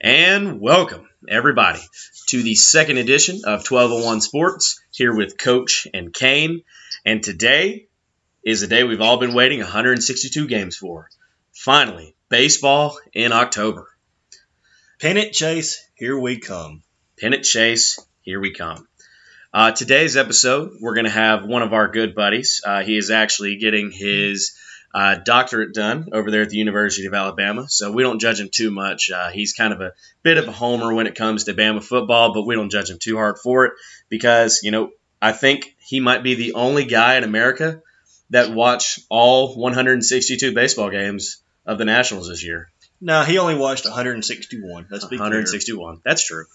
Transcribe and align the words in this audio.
And 0.00 0.60
welcome, 0.60 1.08
everybody, 1.28 1.80
to 2.28 2.42
the 2.42 2.54
second 2.54 2.98
edition 2.98 3.36
of 3.44 3.64
1201 3.70 4.20
Sports, 4.20 4.80
here 4.90 5.14
with 5.14 5.38
Coach 5.38 5.88
and 5.94 6.12
Kane. 6.12 6.62
And 7.04 7.22
today 7.22 7.88
is 8.44 8.60
the 8.60 8.66
day 8.66 8.84
we've 8.84 9.00
all 9.00 9.16
been 9.16 9.32
waiting 9.32 9.60
162 9.60 10.46
games 10.46 10.76
for. 10.76 11.08
Finally, 11.54 12.14
baseball 12.28 12.98
in 13.14 13.32
October. 13.32 13.88
Pennant 15.00 15.32
Chase, 15.32 15.82
here 15.94 16.18
we 16.18 16.38
come. 16.38 16.82
Pennant 17.18 17.44
Chase, 17.44 17.98
here 18.20 18.40
we 18.40 18.52
come. 18.52 18.86
Uh, 19.54 19.72
today's 19.72 20.18
episode, 20.18 20.72
we're 20.82 20.94
going 20.94 21.06
to 21.06 21.10
have 21.10 21.44
one 21.44 21.62
of 21.62 21.72
our 21.72 21.88
good 21.88 22.14
buddies. 22.14 22.60
Uh, 22.62 22.82
he 22.82 22.98
is 22.98 23.10
actually 23.10 23.56
getting 23.56 23.90
his 23.90 24.54
uh, 24.94 25.16
doctorate 25.16 25.74
done 25.74 26.08
over 26.12 26.30
there 26.30 26.42
at 26.42 26.50
the 26.50 26.56
University 26.56 27.06
of 27.06 27.14
Alabama. 27.14 27.68
So 27.68 27.92
we 27.92 28.02
don't 28.02 28.20
judge 28.20 28.40
him 28.40 28.48
too 28.50 28.70
much. 28.70 29.10
Uh, 29.10 29.30
he's 29.30 29.52
kind 29.52 29.72
of 29.72 29.80
a 29.80 29.92
bit 30.22 30.38
of 30.38 30.48
a 30.48 30.52
homer 30.52 30.94
when 30.94 31.06
it 31.06 31.14
comes 31.14 31.44
to 31.44 31.54
Bama 31.54 31.82
football, 31.82 32.32
but 32.32 32.46
we 32.46 32.54
don't 32.54 32.70
judge 32.70 32.90
him 32.90 32.98
too 32.98 33.16
hard 33.16 33.38
for 33.38 33.66
it 33.66 33.72
because, 34.08 34.60
you 34.62 34.70
know, 34.70 34.90
I 35.20 35.32
think 35.32 35.76
he 35.78 36.00
might 36.00 36.22
be 36.22 36.34
the 36.34 36.54
only 36.54 36.84
guy 36.84 37.16
in 37.16 37.24
America 37.24 37.82
that 38.30 38.50
watched 38.50 39.00
all 39.08 39.54
162 39.56 40.54
baseball 40.54 40.90
games 40.90 41.42
of 41.66 41.78
the 41.78 41.84
Nationals 41.84 42.28
this 42.28 42.44
year. 42.44 42.70
No, 43.00 43.22
he 43.22 43.38
only 43.38 43.54
watched 43.54 43.84
161. 43.84 44.86
That's 44.90 45.04
161. 45.04 46.00
That's 46.04 46.24
true. 46.24 46.46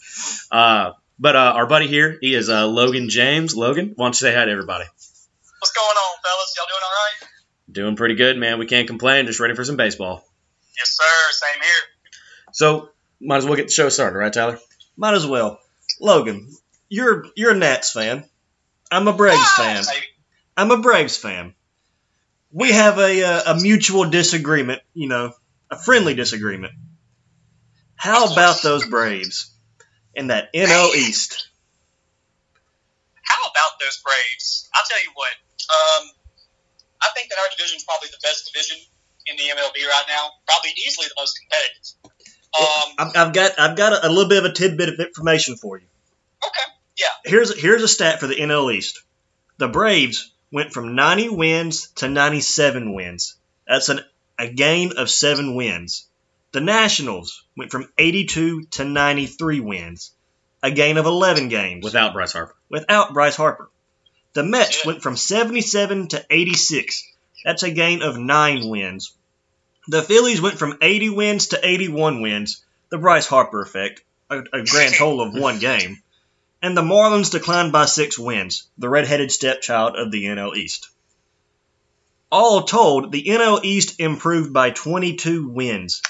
Uh, 0.51 0.91
but 1.19 1.35
uh, 1.35 1.53
our 1.55 1.67
buddy 1.67 1.87
here, 1.87 2.17
he 2.19 2.35
is 2.35 2.49
uh, 2.49 2.67
Logan 2.67 3.09
James. 3.09 3.55
Logan, 3.55 3.93
why 3.95 4.05
don't 4.05 4.19
you 4.19 4.27
say 4.27 4.35
hi 4.35 4.45
to 4.45 4.51
everybody? 4.51 4.85
What's 5.59 5.71
going 5.71 5.85
on, 5.85 6.17
fellas? 6.23 6.53
Y'all 6.57 6.65
doing 6.67 6.81
all 6.83 6.91
right? 6.91 7.32
Doing 7.73 7.95
pretty 7.95 8.15
good, 8.15 8.37
man. 8.37 8.59
We 8.59 8.65
can't 8.67 8.87
complain. 8.87 9.25
Just 9.25 9.39
ready 9.39 9.55
for 9.55 9.63
some 9.65 9.77
baseball. 9.77 10.23
Yes, 10.77 10.97
sir. 10.99 11.31
Same 11.31 11.61
here. 11.61 11.81
So, 12.53 12.89
might 13.19 13.37
as 13.37 13.45
well 13.45 13.55
get 13.55 13.67
the 13.67 13.73
show 13.73 13.89
started, 13.89 14.17
right, 14.17 14.31
Tyler? 14.31 14.59
Might 14.95 15.15
as 15.15 15.25
well. 15.25 15.59
Logan, 15.99 16.51
you're 16.89 17.25
you're 17.35 17.51
a 17.51 17.57
Nats 17.57 17.91
fan. 17.91 18.25
I'm 18.91 19.07
a 19.07 19.13
Braves 19.13 19.39
Ah, 19.41 19.53
fan. 19.57 19.83
baby. 19.83 20.05
I'm 20.55 20.71
a 20.71 20.77
Braves 20.77 21.17
fan. 21.17 21.55
We 22.51 22.71
have 22.71 22.99
a 22.99 23.23
uh, 23.23 23.53
a 23.53 23.59
mutual 23.59 24.05
disagreement, 24.09 24.81
you 24.93 25.07
know, 25.07 25.33
a 25.71 25.77
friendly 25.77 26.13
disagreement. 26.13 26.73
How 27.95 28.31
about 28.31 28.61
those 28.61 28.85
Braves 28.85 29.51
in 30.13 30.27
that 30.27 30.53
NL 30.53 30.93
East? 30.95 31.47
How 33.23 33.49
about 33.49 33.79
those 33.79 33.99
Braves? 34.03 34.69
I'll 34.75 34.83
tell 34.87 35.01
you 35.01 35.11
what. 35.15 35.31
Um, 36.03 36.09
I 37.03 37.09
think 37.15 37.29
that 37.29 37.37
our 37.37 37.49
division 37.55 37.77
is 37.77 37.83
probably 37.83 38.09
the 38.09 38.21
best 38.23 38.49
division 38.51 38.77
in 39.27 39.35
the 39.37 39.43
MLB 39.43 39.87
right 39.87 40.05
now. 40.07 40.31
Probably 40.47 40.71
easily 40.85 41.07
the 41.07 41.15
most 41.19 41.39
competitive. 41.39 41.85
Um, 42.53 42.89
I've, 42.99 43.27
I've 43.27 43.33
got 43.33 43.59
I've 43.59 43.77
got 43.77 43.93
a, 43.93 44.07
a 44.07 44.09
little 44.09 44.29
bit 44.29 44.39
of 44.43 44.45
a 44.45 44.53
tidbit 44.53 44.89
of 44.89 44.99
information 44.99 45.55
for 45.57 45.77
you. 45.77 45.87
okay. 46.45 46.71
Yeah. 46.97 47.07
Here's 47.25 47.59
here's 47.59 47.83
a 47.83 47.87
stat 47.87 48.19
for 48.19 48.27
the 48.27 48.35
NL 48.35 48.73
East. 48.73 49.01
The 49.57 49.67
Braves 49.67 50.31
went 50.51 50.71
from 50.71 50.95
90 50.95 51.29
wins 51.29 51.87
to 51.95 52.07
97 52.09 52.93
wins. 52.93 53.35
That's 53.67 53.89
an, 53.89 54.01
a 54.37 54.47
gain 54.51 54.97
of 54.97 55.09
seven 55.09 55.55
wins. 55.55 56.07
The 56.51 56.61
Nationals 56.61 57.43
went 57.57 57.71
from 57.71 57.91
82 57.97 58.65
to 58.65 58.85
93 58.85 59.59
wins, 59.61 60.11
a 60.61 60.69
gain 60.69 60.97
of 60.97 61.07
11 61.07 61.49
games 61.49 61.83
Without 61.83 62.13
Bryce 62.13 62.33
Harper. 62.33 62.55
without 62.69 63.13
Bryce 63.13 63.35
Harper. 63.35 63.71
The 64.33 64.43
Mets 64.43 64.83
went 64.83 65.03
from 65.03 65.15
77 65.15 66.07
to 66.09 66.25
86. 66.27 67.07
That's 67.45 67.61
a 67.61 67.69
gain 67.69 68.01
of 68.01 68.17
nine 68.17 68.67
wins. 68.67 69.13
The 69.87 70.01
Phillies 70.01 70.41
went 70.41 70.57
from 70.57 70.77
80 70.81 71.09
wins 71.11 71.47
to 71.47 71.59
81 71.61 72.21
wins, 72.21 72.63
the 72.89 72.97
Bryce 72.97 73.27
Harper 73.27 73.61
effect, 73.61 74.01
a, 74.31 74.39
a 74.39 74.63
grand 74.63 74.95
total 74.95 75.21
of 75.21 75.33
one 75.33 75.59
game. 75.69 76.01
And 76.63 76.75
the 76.75 76.81
Marlins 76.81 77.29
declined 77.29 77.71
by 77.71 77.85
six 77.85 78.17
wins, 78.17 78.69
the 78.77 78.89
redheaded 78.89 79.31
stepchild 79.31 79.95
of 79.95 80.11
the 80.11 80.25
NL 80.25 80.55
East. 80.55 80.89
All 82.31 82.63
told, 82.63 83.11
the 83.11 83.25
NL 83.25 83.63
East 83.63 83.99
improved 83.99 84.51
by 84.51 84.71
22 84.71 85.49
wins. 85.49 86.01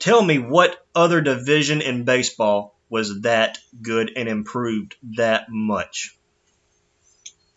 Tell 0.00 0.20
me 0.20 0.38
what 0.38 0.84
other 0.92 1.20
division 1.20 1.82
in 1.82 2.04
baseball 2.04 2.74
was 2.88 3.20
that 3.20 3.58
good 3.80 4.10
and 4.16 4.28
improved 4.28 4.96
that 5.16 5.46
much? 5.50 6.16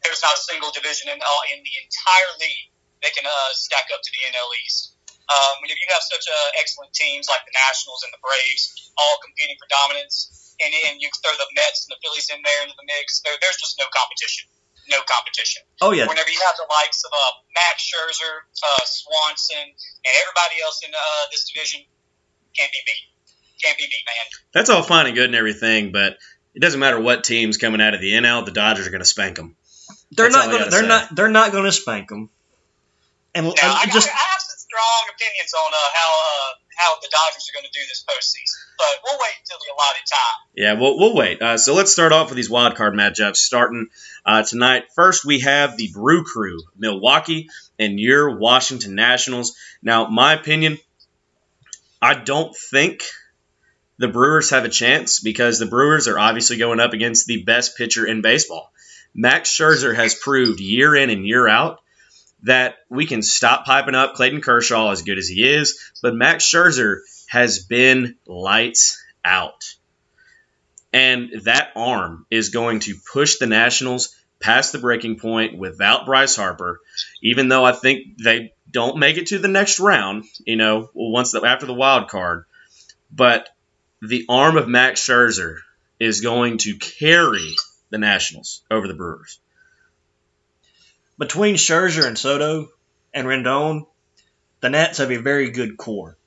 There's 0.08 0.24
not 0.24 0.40
a 0.40 0.44
single 0.48 0.72
division 0.72 1.12
in 1.12 1.20
uh, 1.20 1.44
in 1.52 1.60
the 1.60 1.76
entire 1.84 2.32
league 2.40 2.72
that 3.04 3.12
can 3.12 3.28
uh, 3.28 3.52
stack 3.52 3.92
up 3.92 4.00
to 4.00 4.12
the 4.16 4.22
NL 4.32 4.50
East. 4.64 4.96
Um, 5.28 5.60
when 5.60 5.68
you 5.68 5.76
have 5.92 6.00
such 6.08 6.24
uh, 6.24 6.64
excellent 6.64 6.96
teams 6.96 7.28
like 7.28 7.44
the 7.44 7.52
Nationals 7.52 8.08
and 8.08 8.16
the 8.16 8.22
Braves, 8.24 8.96
all 8.96 9.20
competing 9.20 9.60
for 9.60 9.68
dominance, 9.68 10.56
and, 10.64 10.72
and 10.88 11.04
you 11.04 11.12
throw 11.20 11.36
the 11.36 11.52
Mets 11.52 11.84
and 11.84 11.92
the 11.92 12.00
Phillies 12.00 12.32
in 12.32 12.40
there 12.40 12.64
into 12.64 12.80
the 12.80 12.88
mix, 12.88 13.20
there, 13.28 13.36
there's 13.44 13.60
just 13.60 13.76
no 13.76 13.92
competition. 13.92 14.48
No 14.88 15.04
competition. 15.04 15.68
Oh 15.84 15.92
yeah, 15.92 16.08
whenever 16.08 16.32
you 16.32 16.40
have 16.48 16.56
the 16.56 16.64
likes 16.72 17.04
of 17.04 17.12
uh, 17.12 17.34
Max 17.52 17.84
Scherzer, 17.84 18.48
uh, 18.48 18.86
Swanson, 18.88 19.68
and 19.68 20.14
everybody 20.24 20.64
else 20.64 20.80
in 20.88 20.96
uh, 20.96 21.24
this 21.28 21.44
division, 21.52 21.84
can't 22.56 22.72
be 22.72 22.80
beat. 22.88 23.04
Can't 23.60 23.76
be 23.76 23.84
beat, 23.84 24.06
man. 24.08 24.26
That's 24.56 24.72
all 24.72 24.80
fine 24.88 25.12
and 25.12 25.16
good 25.16 25.28
and 25.28 25.36
everything, 25.36 25.92
but 25.92 26.16
it 26.56 26.64
doesn't 26.64 26.80
matter 26.80 27.00
what 27.00 27.28
team's 27.28 27.58
coming 27.58 27.82
out 27.82 27.94
of 27.94 28.02
the 28.02 28.16
NL. 28.16 28.46
The 28.46 28.56
Dodgers 28.56 28.88
are 28.88 28.92
going 28.96 29.04
to 29.04 29.06
spank 29.06 29.36
them. 29.36 29.58
They're 30.12 30.30
That's 30.30 30.36
not 30.36 30.52
gonna 30.52 30.70
they're 30.70 30.82
say. 30.82 30.88
not 30.88 31.16
they're 31.16 31.30
not 31.30 31.52
gonna 31.52 31.72
spank 31.72 32.10
them. 32.10 32.30
And, 33.36 33.46
Now, 33.46 33.52
and 33.52 33.72
I, 33.72 33.86
just 33.86 34.08
I, 34.08 34.12
I 34.12 34.26
have 34.34 34.42
some 34.42 34.58
strong 34.58 35.04
opinions 35.14 35.54
on 35.54 35.72
uh, 35.74 35.78
how 35.94 36.10
uh, 36.10 36.54
how 36.78 36.96
the 37.02 37.10
Dodgers 37.12 37.50
are 37.50 37.54
going 37.54 37.66
to 37.66 37.72
do 37.74 37.86
this 37.88 38.06
postseason, 38.08 38.78
but 38.78 39.02
we'll 39.04 39.20
wait 39.20 39.34
until 39.40 39.58
the 39.58 39.74
allotted 39.74 40.06
time. 40.08 40.38
Yeah, 40.56 40.74
we'll, 40.80 40.98
we'll 40.98 41.16
wait. 41.16 41.42
Uh, 41.42 41.58
so 41.58 41.74
let's 41.74 41.92
start 41.92 42.12
off 42.12 42.30
with 42.30 42.36
these 42.36 42.50
wild 42.50 42.76
card 42.76 42.94
matchups 42.94 43.38
starting 43.38 43.88
uh, 44.26 44.44
tonight. 44.44 44.86
First, 44.96 45.26
we 45.26 45.40
have 45.40 45.76
the 45.76 45.90
Brew 45.92 46.24
Crew, 46.24 46.60
Milwaukee, 46.78 47.50
and 47.80 48.00
your 48.00 48.38
Washington 48.38 48.96
Nationals. 48.96 49.56
Now, 49.82 50.08
my 50.08 50.34
opinion, 50.34 50.78
I 52.02 52.14
don't 52.14 52.56
think 52.56 53.02
the 53.98 54.08
Brewers 54.08 54.52
have 54.52 54.66
a 54.66 54.70
chance 54.70 55.20
because 55.20 55.58
the 55.58 55.66
Brewers 55.66 56.08
are 56.08 56.20
obviously 56.20 56.58
going 56.58 56.80
up 56.80 56.94
against 56.94 57.26
the 57.26 57.44
best 57.44 57.76
pitcher 57.76 58.06
in 58.06 58.22
baseball. 58.22 58.72
Max 59.14 59.50
Scherzer 59.50 59.96
has 59.96 60.16
proved 60.16 60.60
year 60.60 60.96
in 60.96 61.10
and 61.10 61.26
year 61.26 61.48
out 61.48 61.80
that 62.44 62.76
we 62.90 63.06
can 63.06 63.22
stop 63.22 63.66
piping 63.66 63.96
up 63.96 64.14
Clayton 64.14 64.42
Kershaw 64.42 64.92
as 64.92 65.02
good 65.02 65.18
as 65.18 65.28
he 65.28 65.48
is, 65.48 65.92
but 66.02 66.14
Max 66.14 66.46
Scherzer 66.46 67.00
has 67.30 67.60
been 67.60 68.16
lights 68.26 69.04
out. 69.26 69.76
And 70.94 71.42
that 71.44 71.72
arm 71.76 72.26
is 72.30 72.50
going 72.50 72.80
to 72.82 72.96
push 73.12 73.38
the 73.38 73.48
Nationals 73.48 74.16
past 74.40 74.72
the 74.72 74.80
breaking 74.80 75.20
point 75.20 75.58
without 75.58 76.06
Bryce 76.06 76.36
Harper, 76.36 76.80
even 77.22 77.50
though 77.50 77.66
I 77.66 77.72
think 77.72 78.18
they 78.24 78.54
don't 78.70 78.98
make 78.98 79.18
it 79.18 79.28
to 79.28 79.40
the 79.40 79.48
next 79.48 79.80
round, 79.80 80.26
you 80.46 80.56
know, 80.56 80.90
once 80.94 81.32
the, 81.32 81.44
after 81.46 81.66
the 81.66 81.74
wild 81.74 82.08
card. 82.08 82.46
But 83.12 83.50
the 84.02 84.26
arm 84.30 84.58
of 84.58 84.68
Max 84.68 85.02
Scherzer 85.02 85.58
is 86.00 86.22
going 86.22 86.60
to 86.60 86.78
carry 86.78 87.56
the 87.90 87.98
Nationals 87.98 88.64
over 88.70 88.88
the 88.88 88.94
Brewers. 88.94 89.40
between 91.18 91.56
Scherzer 91.56 92.06
and 92.06 92.18
Soto 92.18 92.70
and 93.14 93.28
Rendon, 93.28 93.88
the 94.62 94.70
Nats 94.70 95.00
have 95.00 95.12
a 95.12 95.18
very 95.18 95.52
good 95.52 95.78
core. 95.78 96.18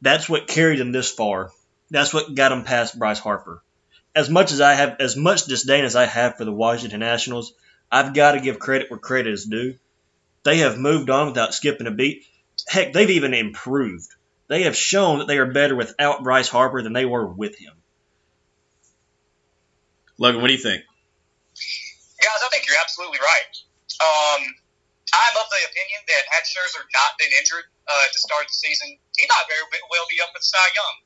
That's 0.00 0.28
what 0.28 0.46
carried 0.46 0.78
them 0.78 0.92
this 0.92 1.10
far. 1.10 1.50
That's 1.90 2.14
what 2.14 2.34
got 2.34 2.50
them 2.50 2.64
past 2.64 2.98
Bryce 2.98 3.18
Harper. 3.18 3.62
As 4.14 4.30
much 4.30 4.52
as 4.52 4.60
I 4.60 4.74
have, 4.74 4.96
as 5.00 5.16
much 5.16 5.44
disdain 5.44 5.84
as 5.84 5.96
I 5.96 6.06
have 6.06 6.36
for 6.36 6.44
the 6.44 6.52
Washington 6.52 7.00
Nationals, 7.00 7.52
I've 7.90 8.14
got 8.14 8.32
to 8.32 8.40
give 8.40 8.58
credit 8.58 8.90
where 8.90 8.98
credit 8.98 9.32
is 9.32 9.44
due. 9.44 9.76
They 10.44 10.58
have 10.58 10.78
moved 10.78 11.10
on 11.10 11.28
without 11.28 11.54
skipping 11.54 11.86
a 11.86 11.90
beat. 11.90 12.24
Heck, 12.66 12.92
they've 12.92 13.10
even 13.10 13.34
improved. 13.34 14.08
They 14.48 14.62
have 14.62 14.76
shown 14.76 15.18
that 15.18 15.28
they 15.28 15.38
are 15.38 15.52
better 15.52 15.76
without 15.76 16.22
Bryce 16.22 16.48
Harper 16.48 16.82
than 16.82 16.92
they 16.92 17.04
were 17.04 17.26
with 17.26 17.58
him. 17.58 17.72
Logan, 20.16 20.40
what 20.40 20.48
do 20.48 20.54
you 20.54 20.60
think? 20.60 20.82
Guys, 22.18 22.40
I 22.42 22.48
think 22.50 22.66
you're 22.66 22.80
absolutely 22.82 23.22
right. 23.22 23.54
Um, 24.02 24.42
I'm 25.08 25.36
of 25.40 25.48
the 25.48 25.62
opinion 25.64 26.00
that 26.04 26.24
had 26.28 26.44
Scherzer 26.44 26.84
not 26.92 27.16
been 27.16 27.32
injured 27.40 27.64
uh, 27.88 28.06
at 28.06 28.12
the 28.12 28.20
start 28.20 28.44
of 28.44 28.50
the 28.52 28.58
season, 28.58 29.00
he 29.16 29.24
might 29.24 29.46
very 29.48 29.64
well 29.88 30.06
be 30.12 30.20
up 30.20 30.34
with 30.36 30.44
Cy 30.44 30.60
Young. 30.76 30.96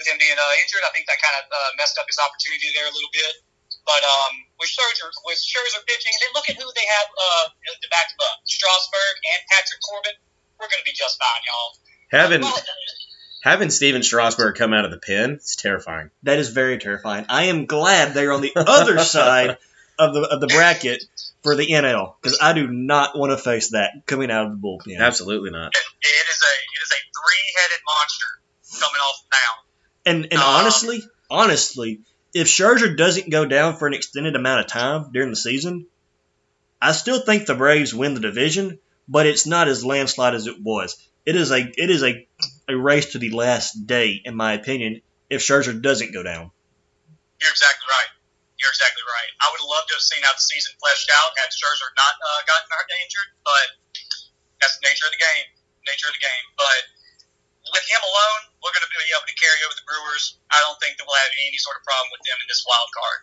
With 0.00 0.08
him 0.08 0.20
being 0.20 0.36
uh, 0.36 0.60
injured, 0.60 0.84
I 0.84 0.92
think 0.92 1.08
that 1.08 1.20
kind 1.24 1.40
of 1.40 1.44
uh, 1.48 1.70
messed 1.80 1.96
up 1.96 2.04
his 2.04 2.20
opportunity 2.20 2.68
there 2.76 2.84
a 2.84 2.92
little 2.92 3.12
bit. 3.12 3.32
But 3.88 4.02
um, 4.04 4.32
with 4.60 4.68
Scherzer 4.68 5.08
with 5.24 5.40
Scherzer 5.40 5.80
pitching, 5.88 6.12
and 6.12 6.20
then 6.20 6.32
look 6.36 6.48
at 6.52 6.56
who 6.58 6.68
they 6.76 6.84
have 6.84 7.08
uh, 7.08 7.44
to 7.80 7.88
back 7.88 8.12
them 8.12 8.20
up: 8.28 8.44
Strasburg 8.44 9.14
and 9.24 9.40
Patrick 9.48 9.80
Corbin. 9.80 10.16
We're 10.60 10.68
going 10.68 10.82
to 10.84 10.88
be 10.88 10.96
just 10.96 11.16
fine, 11.16 11.42
y'all. 11.48 11.70
Having 12.12 12.40
Well, 12.44 12.60
having 13.40 13.70
Stephen 13.70 14.02
Strasburg 14.02 14.56
come 14.56 14.74
out 14.74 14.84
of 14.84 14.90
the 14.90 14.98
pen, 14.98 15.40
it's 15.40 15.56
terrifying. 15.56 16.10
That 16.24 16.38
is 16.38 16.50
very 16.50 16.78
terrifying. 16.78 17.26
I 17.28 17.44
am 17.44 17.64
glad 17.66 18.12
they're 18.12 18.32
on 18.32 18.42
the 18.42 18.52
other 18.56 18.98
side 19.16 19.56
of 19.98 20.14
the 20.14 20.22
of 20.22 20.40
the 20.40 20.46
bracket 20.48 21.02
for 21.42 21.54
the 21.54 21.66
NL 21.66 22.14
because 22.20 22.38
I 22.40 22.52
do 22.52 22.66
not 22.68 23.16
want 23.18 23.32
to 23.32 23.38
face 23.38 23.70
that 23.70 23.90
coming 24.06 24.30
out 24.30 24.46
of 24.46 24.52
the 24.52 24.58
bullpen. 24.58 24.98
Absolutely 24.98 25.50
not. 25.50 25.72
it 25.74 26.06
is 26.06 26.42
a 26.42 26.54
it 26.54 26.82
is 26.82 26.90
a 26.92 27.00
three 27.14 27.44
headed 27.56 27.80
monster 27.86 28.80
coming 28.80 29.00
off 29.00 29.22
the 29.22 29.36
mound. 29.36 30.24
And 30.24 30.32
and 30.32 30.40
Um, 30.42 30.60
honestly, 30.60 31.02
honestly, 31.30 32.00
if 32.34 32.48
Scherzer 32.48 32.96
doesn't 32.96 33.30
go 33.30 33.44
down 33.46 33.76
for 33.76 33.86
an 33.88 33.94
extended 33.94 34.36
amount 34.36 34.60
of 34.60 34.66
time 34.66 35.10
during 35.12 35.30
the 35.30 35.36
season, 35.36 35.86
I 36.80 36.92
still 36.92 37.20
think 37.20 37.46
the 37.46 37.54
Braves 37.54 37.94
win 37.94 38.14
the 38.14 38.20
division, 38.20 38.78
but 39.08 39.26
it's 39.26 39.46
not 39.46 39.68
as 39.68 39.84
landslide 39.84 40.34
as 40.34 40.46
it 40.46 40.62
was. 40.62 40.96
It 41.24 41.34
is 41.36 41.50
a 41.50 41.58
it 41.58 41.90
is 41.90 42.02
a, 42.02 42.26
a 42.68 42.76
race 42.76 43.12
to 43.12 43.18
the 43.18 43.30
last 43.30 43.86
day, 43.86 44.20
in 44.24 44.36
my 44.36 44.52
opinion, 44.52 45.00
if 45.30 45.40
Scherzer 45.42 45.80
doesn't 45.80 46.12
go 46.12 46.22
down. 46.22 46.50
You're 47.40 47.50
exactly 47.50 47.86
right. 47.88 48.06
You're 48.66 48.74
exactly 48.74 49.06
right. 49.06 49.30
I 49.38 49.46
would 49.54 49.62
love 49.62 49.86
to 49.86 49.94
have 49.94 50.02
seen 50.02 50.26
how 50.26 50.34
the 50.34 50.42
season 50.42 50.74
fleshed 50.82 51.06
out 51.06 51.30
had 51.38 51.54
Scherzer 51.54 51.86
not 51.94 52.18
uh, 52.18 52.42
gotten 52.50 52.66
injured, 52.98 53.30
but 53.46 53.66
that's 54.58 54.74
the 54.82 54.90
nature 54.90 55.06
of 55.06 55.14
the 55.14 55.22
game. 55.22 55.46
Nature 55.86 56.10
of 56.10 56.18
the 56.18 56.24
game. 56.26 56.46
But 56.58 56.82
with 57.70 57.86
him 57.86 58.02
alone, 58.02 58.40
we're 58.58 58.74
going 58.74 58.82
to 58.82 58.90
be 58.90 59.06
able 59.14 59.22
to 59.22 59.38
carry 59.38 59.62
over 59.62 59.70
the 59.78 59.86
Brewers. 59.86 60.42
I 60.50 60.58
don't 60.66 60.74
think 60.82 60.98
that 60.98 61.06
we'll 61.06 61.14
have 61.14 61.30
any 61.46 61.62
sort 61.62 61.78
of 61.78 61.86
problem 61.86 62.10
with 62.10 62.26
them 62.26 62.38
in 62.42 62.46
this 62.50 62.66
wild 62.66 62.90
card. 62.90 63.20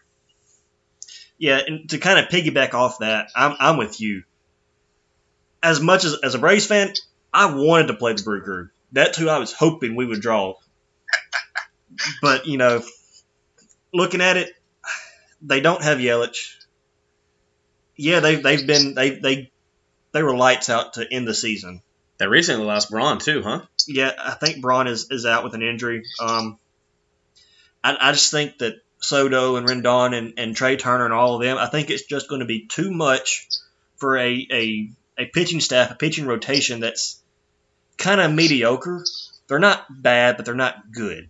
Yeah, 1.35 1.59
and 1.59 1.91
to 1.91 1.99
kind 1.99 2.23
of 2.23 2.31
piggyback 2.31 2.71
off 2.71 3.03
that, 3.03 3.27
I'm 3.35 3.59
I'm 3.59 3.75
with 3.75 3.99
you. 3.99 4.23
As 5.59 5.83
much 5.83 6.07
as 6.07 6.15
as 6.23 6.35
a 6.35 6.39
Braves 6.39 6.71
fan, 6.71 6.95
I 7.35 7.51
wanted 7.51 7.91
to 7.91 7.99
play 7.99 8.15
the 8.15 8.23
Brew 8.23 8.47
Crew. 8.47 8.71
That's 8.95 9.19
who 9.19 9.27
I 9.27 9.43
was 9.43 9.51
hoping 9.51 9.99
we 9.99 10.07
would 10.07 10.23
draw. 10.23 10.55
But 12.23 12.47
you 12.47 12.55
know, 12.55 12.79
looking 13.91 14.21
at 14.21 14.37
it, 14.37 14.55
they 15.43 15.59
don't 15.59 15.83
have 15.83 15.99
Yelich. 15.99 16.55
Yeah, 17.95 18.21
they've 18.21 18.41
they've 18.41 18.65
been 18.65 18.95
they 18.95 19.11
they 19.11 19.51
they 20.13 20.23
were 20.23 20.35
lights 20.35 20.69
out 20.69 20.93
to 20.93 21.07
end 21.11 21.27
the 21.27 21.33
season. 21.33 21.81
They 22.17 22.27
recently 22.27 22.65
lost 22.65 22.89
Braun 22.89 23.19
too, 23.19 23.41
huh? 23.43 23.61
Yeah, 23.87 24.11
I 24.17 24.31
think 24.31 24.61
Braun 24.61 24.87
is, 24.87 25.11
is 25.11 25.25
out 25.25 25.43
with 25.43 25.55
an 25.55 25.61
injury. 25.61 26.03
Um, 26.19 26.57
I, 27.83 27.97
I 27.99 28.11
just 28.13 28.31
think 28.31 28.59
that 28.59 28.75
Soto 28.99 29.57
and 29.57 29.67
Rendon 29.67 30.15
and, 30.15 30.33
and 30.37 30.55
Trea 30.55 30.77
Turner 30.77 31.05
and 31.05 31.13
all 31.13 31.35
of 31.35 31.41
them, 31.41 31.57
I 31.57 31.65
think 31.65 31.89
it's 31.89 32.05
just 32.05 32.29
going 32.29 32.39
to 32.39 32.45
be 32.45 32.67
too 32.67 32.91
much 32.91 33.47
for 33.97 34.17
a, 34.17 34.47
a, 34.51 34.89
a 35.17 35.25
pitching 35.25 35.59
staff, 35.59 35.91
a 35.91 35.95
pitching 35.95 36.25
rotation 36.25 36.79
that's 36.79 37.19
kind 37.97 38.21
of 38.21 38.31
mediocre. 38.31 39.03
They're 39.47 39.59
not 39.59 39.85
bad, 39.89 40.37
but 40.37 40.45
they're 40.45 40.55
not 40.55 40.91
good. 40.91 41.29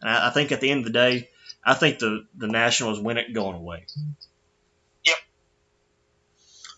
And 0.00 0.10
I, 0.10 0.28
I 0.28 0.30
think 0.30 0.52
at 0.52 0.60
the 0.60 0.70
end 0.70 0.78
of 0.78 0.84
the 0.84 0.98
day, 0.98 1.28
I 1.64 1.74
think 1.74 1.98
the, 1.98 2.26
the 2.36 2.46
Nationals 2.46 3.00
win 3.00 3.18
it 3.18 3.32
going 3.32 3.56
away. 3.56 3.84
Yep. 5.04 5.16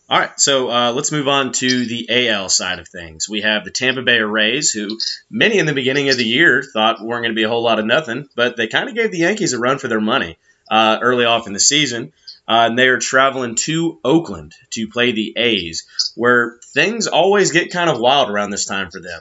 All 0.08 0.18
right, 0.18 0.38
so 0.40 0.70
uh, 0.70 0.92
let's 0.92 1.12
move 1.12 1.28
on 1.28 1.52
to 1.52 1.86
the 1.86 2.28
AL 2.28 2.48
side 2.48 2.78
of 2.78 2.88
things. 2.88 3.28
We 3.28 3.42
have 3.42 3.64
the 3.64 3.70
Tampa 3.70 4.02
Bay 4.02 4.20
Rays, 4.20 4.72
who 4.72 4.98
many 5.30 5.58
in 5.58 5.66
the 5.66 5.72
beginning 5.72 6.08
of 6.08 6.16
the 6.16 6.24
year 6.24 6.62
thought 6.62 7.00
weren't 7.00 7.22
going 7.22 7.34
to 7.34 7.38
be 7.38 7.44
a 7.44 7.48
whole 7.48 7.62
lot 7.62 7.78
of 7.78 7.86
nothing, 7.86 8.28
but 8.34 8.56
they 8.56 8.66
kind 8.66 8.88
of 8.88 8.94
gave 8.94 9.12
the 9.12 9.18
Yankees 9.18 9.52
a 9.52 9.58
run 9.58 9.78
for 9.78 9.88
their 9.88 10.00
money 10.00 10.36
uh, 10.70 10.98
early 11.00 11.24
off 11.24 11.46
in 11.46 11.52
the 11.52 11.60
season. 11.60 12.12
Uh, 12.48 12.66
and 12.68 12.78
they 12.78 12.88
are 12.88 12.98
traveling 12.98 13.54
to 13.54 14.00
Oakland 14.04 14.52
to 14.70 14.88
play 14.88 15.12
the 15.12 15.32
A's, 15.36 15.86
where 16.16 16.58
things 16.74 17.06
always 17.06 17.52
get 17.52 17.72
kind 17.72 17.88
of 17.88 18.00
wild 18.00 18.28
around 18.28 18.50
this 18.50 18.66
time 18.66 18.90
for 18.90 19.00
them. 19.00 19.20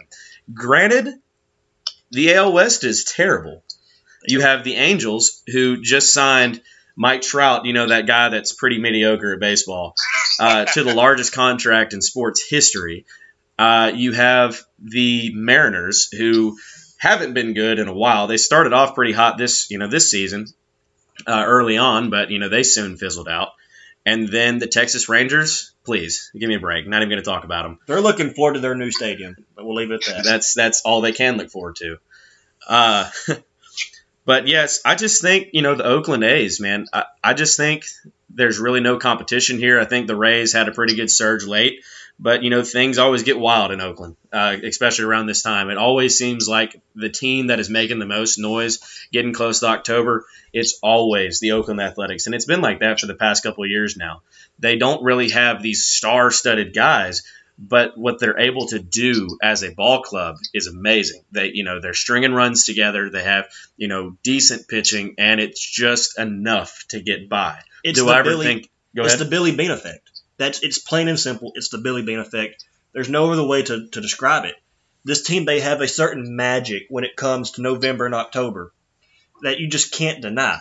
Granted, 0.52 1.13
the 2.10 2.34
AL 2.34 2.52
West 2.52 2.84
is 2.84 3.06
terrible. 3.06 3.63
You 4.25 4.41
have 4.41 4.63
the 4.63 4.75
Angels, 4.75 5.41
who 5.47 5.81
just 5.81 6.13
signed 6.13 6.62
Mike 6.95 7.21
Trout, 7.21 7.65
you 7.65 7.73
know, 7.73 7.88
that 7.88 8.06
guy 8.06 8.29
that's 8.29 8.53
pretty 8.53 8.79
mediocre 8.79 9.33
at 9.33 9.39
baseball, 9.39 9.95
uh, 10.39 10.65
to 10.65 10.83
the 10.83 10.94
largest 10.94 11.33
contract 11.33 11.94
in 11.94 12.01
sports 12.01 12.44
history. 12.47 13.06
Uh, 13.57 13.91
you 13.95 14.12
have 14.12 14.62
the 14.79 15.31
Mariners, 15.33 16.09
who 16.12 16.57
haven't 16.97 17.33
been 17.33 17.53
good 17.53 17.79
in 17.79 17.88
a 17.88 17.94
while. 17.94 18.27
They 18.27 18.38
started 18.38 18.73
off 18.73 18.95
pretty 18.95 19.13
hot 19.13 19.38
this, 19.38 19.69
you 19.71 19.77
know, 19.77 19.88
this 19.88 20.12
season 20.12 20.47
uh, 21.27 21.44
early 21.45 21.77
on, 21.77 22.09
but 22.09 22.31
you 22.31 22.39
know 22.39 22.50
they 22.50 22.63
soon 22.63 22.97
fizzled 22.97 23.27
out. 23.27 23.50
And 24.06 24.27
then 24.29 24.57
the 24.57 24.67
Texas 24.67 25.09
Rangers, 25.09 25.74
please 25.83 26.31
give 26.38 26.50
me 26.50 26.56
a 26.56 26.59
break. 26.59 26.88
Not 26.88 26.97
even 26.97 27.09
going 27.09 27.24
to 27.24 27.29
talk 27.29 27.44
about 27.44 27.63
them. 27.63 27.79
They're 27.85 28.01
looking 28.01 28.33
forward 28.33 28.53
to 28.53 28.59
their 28.59 28.74
new 28.74 28.91
stadium, 28.91 29.35
but 29.56 29.63
we'll 29.63 29.75
leave 29.75 29.91
it 29.91 30.07
at 30.07 30.15
that. 30.15 30.24
That's 30.24 30.53
that's 30.53 30.81
all 30.81 31.01
they 31.01 31.12
can 31.12 31.38
look 31.38 31.51
forward 31.51 31.75
to. 31.77 31.97
Uh, 32.67 33.09
but 34.25 34.47
yes, 34.47 34.81
I 34.85 34.95
just 34.95 35.21
think 35.21 35.50
you 35.53 35.62
know 35.62 35.75
the 35.75 35.85
Oakland 35.85 36.23
A's, 36.23 36.59
man. 36.59 36.85
I, 36.94 37.06
I 37.23 37.33
just 37.33 37.57
think 37.57 37.85
there's 38.29 38.59
really 38.59 38.79
no 38.79 38.97
competition 38.97 39.57
here. 39.57 39.79
I 39.79 39.85
think 39.85 40.07
the 40.07 40.15
Rays 40.15 40.53
had 40.53 40.68
a 40.68 40.73
pretty 40.73 40.95
good 40.95 41.09
surge 41.09 41.45
late, 41.45 41.83
but 42.19 42.44
you 42.44 42.50
know 42.50 42.63
things 42.63 42.97
always 42.97 43.23
get 43.23 43.39
wild 43.39 43.71
in 43.71 43.81
Oakland, 43.81 44.15
uh, 44.31 44.57
especially 44.63 45.06
around 45.06 45.25
this 45.25 45.41
time. 45.41 45.69
It 45.69 45.77
always 45.77 46.18
seems 46.18 46.47
like 46.47 46.79
the 46.95 47.09
team 47.09 47.47
that 47.47 47.59
is 47.59 47.69
making 47.69 48.00
the 48.00 48.06
most 48.06 48.38
noise, 48.38 48.79
getting 49.12 49.33
close 49.33 49.59
to 49.62 49.68
October, 49.68 50.25
it's 50.53 50.79
always 50.81 51.39
the 51.39 51.53
Oakland 51.53 51.81
Athletics, 51.81 52.25
and 52.25 52.35
it's 52.35 52.45
been 52.45 52.62
like 52.62 52.79
that 52.79 53.00
for 53.00 53.07
the 53.07 53.15
past 53.15 53.44
couple 53.44 53.63
of 53.63 53.69
years 53.69 53.97
now. 53.97 54.21
They 54.59 54.77
don't 54.77 55.03
really 55.03 55.29
have 55.29 55.62
these 55.62 55.85
star-studded 55.85 56.74
guys, 56.74 57.24
but 57.63 57.96
what 57.96 58.19
they're 58.19 58.40
able 58.40 58.66
to 58.68 58.80
do 58.80 59.38
as 59.42 59.63
a 59.63 59.72
ball 59.74 60.02
club 60.02 60.38
is 60.54 60.66
amazing. 60.66 61.22
They, 61.31 61.52
you 61.54 61.63
know, 61.63 61.80
they're 61.80 61.94
stringing 61.94 62.34
runs 62.34 62.66
together. 62.66 63.10
They 63.12 63.24
have, 63.24 63.46
you 63.78 63.88
know, 63.88 64.18
decent 64.24 64.68
pitching, 64.68 65.16
and 65.19 65.40
it's 65.40 65.60
just 65.63 66.18
enough 66.18 66.84
to 66.90 67.00
get 67.02 67.30
by. 67.30 67.60
It's 67.84 68.00
Do 68.00 68.10
I 68.10 68.19
ever 68.19 68.31
Billy- 68.31 68.46
think? 68.46 68.69
Go 68.96 69.04
it's 69.04 69.13
ahead. 69.13 69.25
the 69.28 69.30
Billy 69.30 69.56
Beane 69.56 69.72
effect. 69.72 70.10
That's 70.38 70.63
it's 70.63 70.80
plain 70.80 71.08
and 71.08 71.19
simple. 71.19 71.52
It's 71.56 71.69
the 71.69 71.78
Billy 71.78 72.02
Beane 72.02 72.19
effect. 72.19 72.66
There's 72.94 73.10
no 73.10 73.31
other 73.31 73.46
way 73.46 73.62
to, 73.63 73.88
to 73.90 74.02
describe 74.02 74.46
it. 74.46 74.56
This 75.06 75.24
team 75.24 75.46
they 75.46 75.60
have 75.62 75.81
a 75.81 75.88
certain 75.88 76.36
magic 76.36 76.88
when 76.90 77.04
it 77.04 77.16
comes 77.16 77.52
to 77.52 77.62
November 77.62 78.06
and 78.08 78.16
October 78.16 78.74
that 79.44 79.60
you 79.60 79.68
just 79.69 79.94
can't 79.94 80.22
deny. 80.22 80.60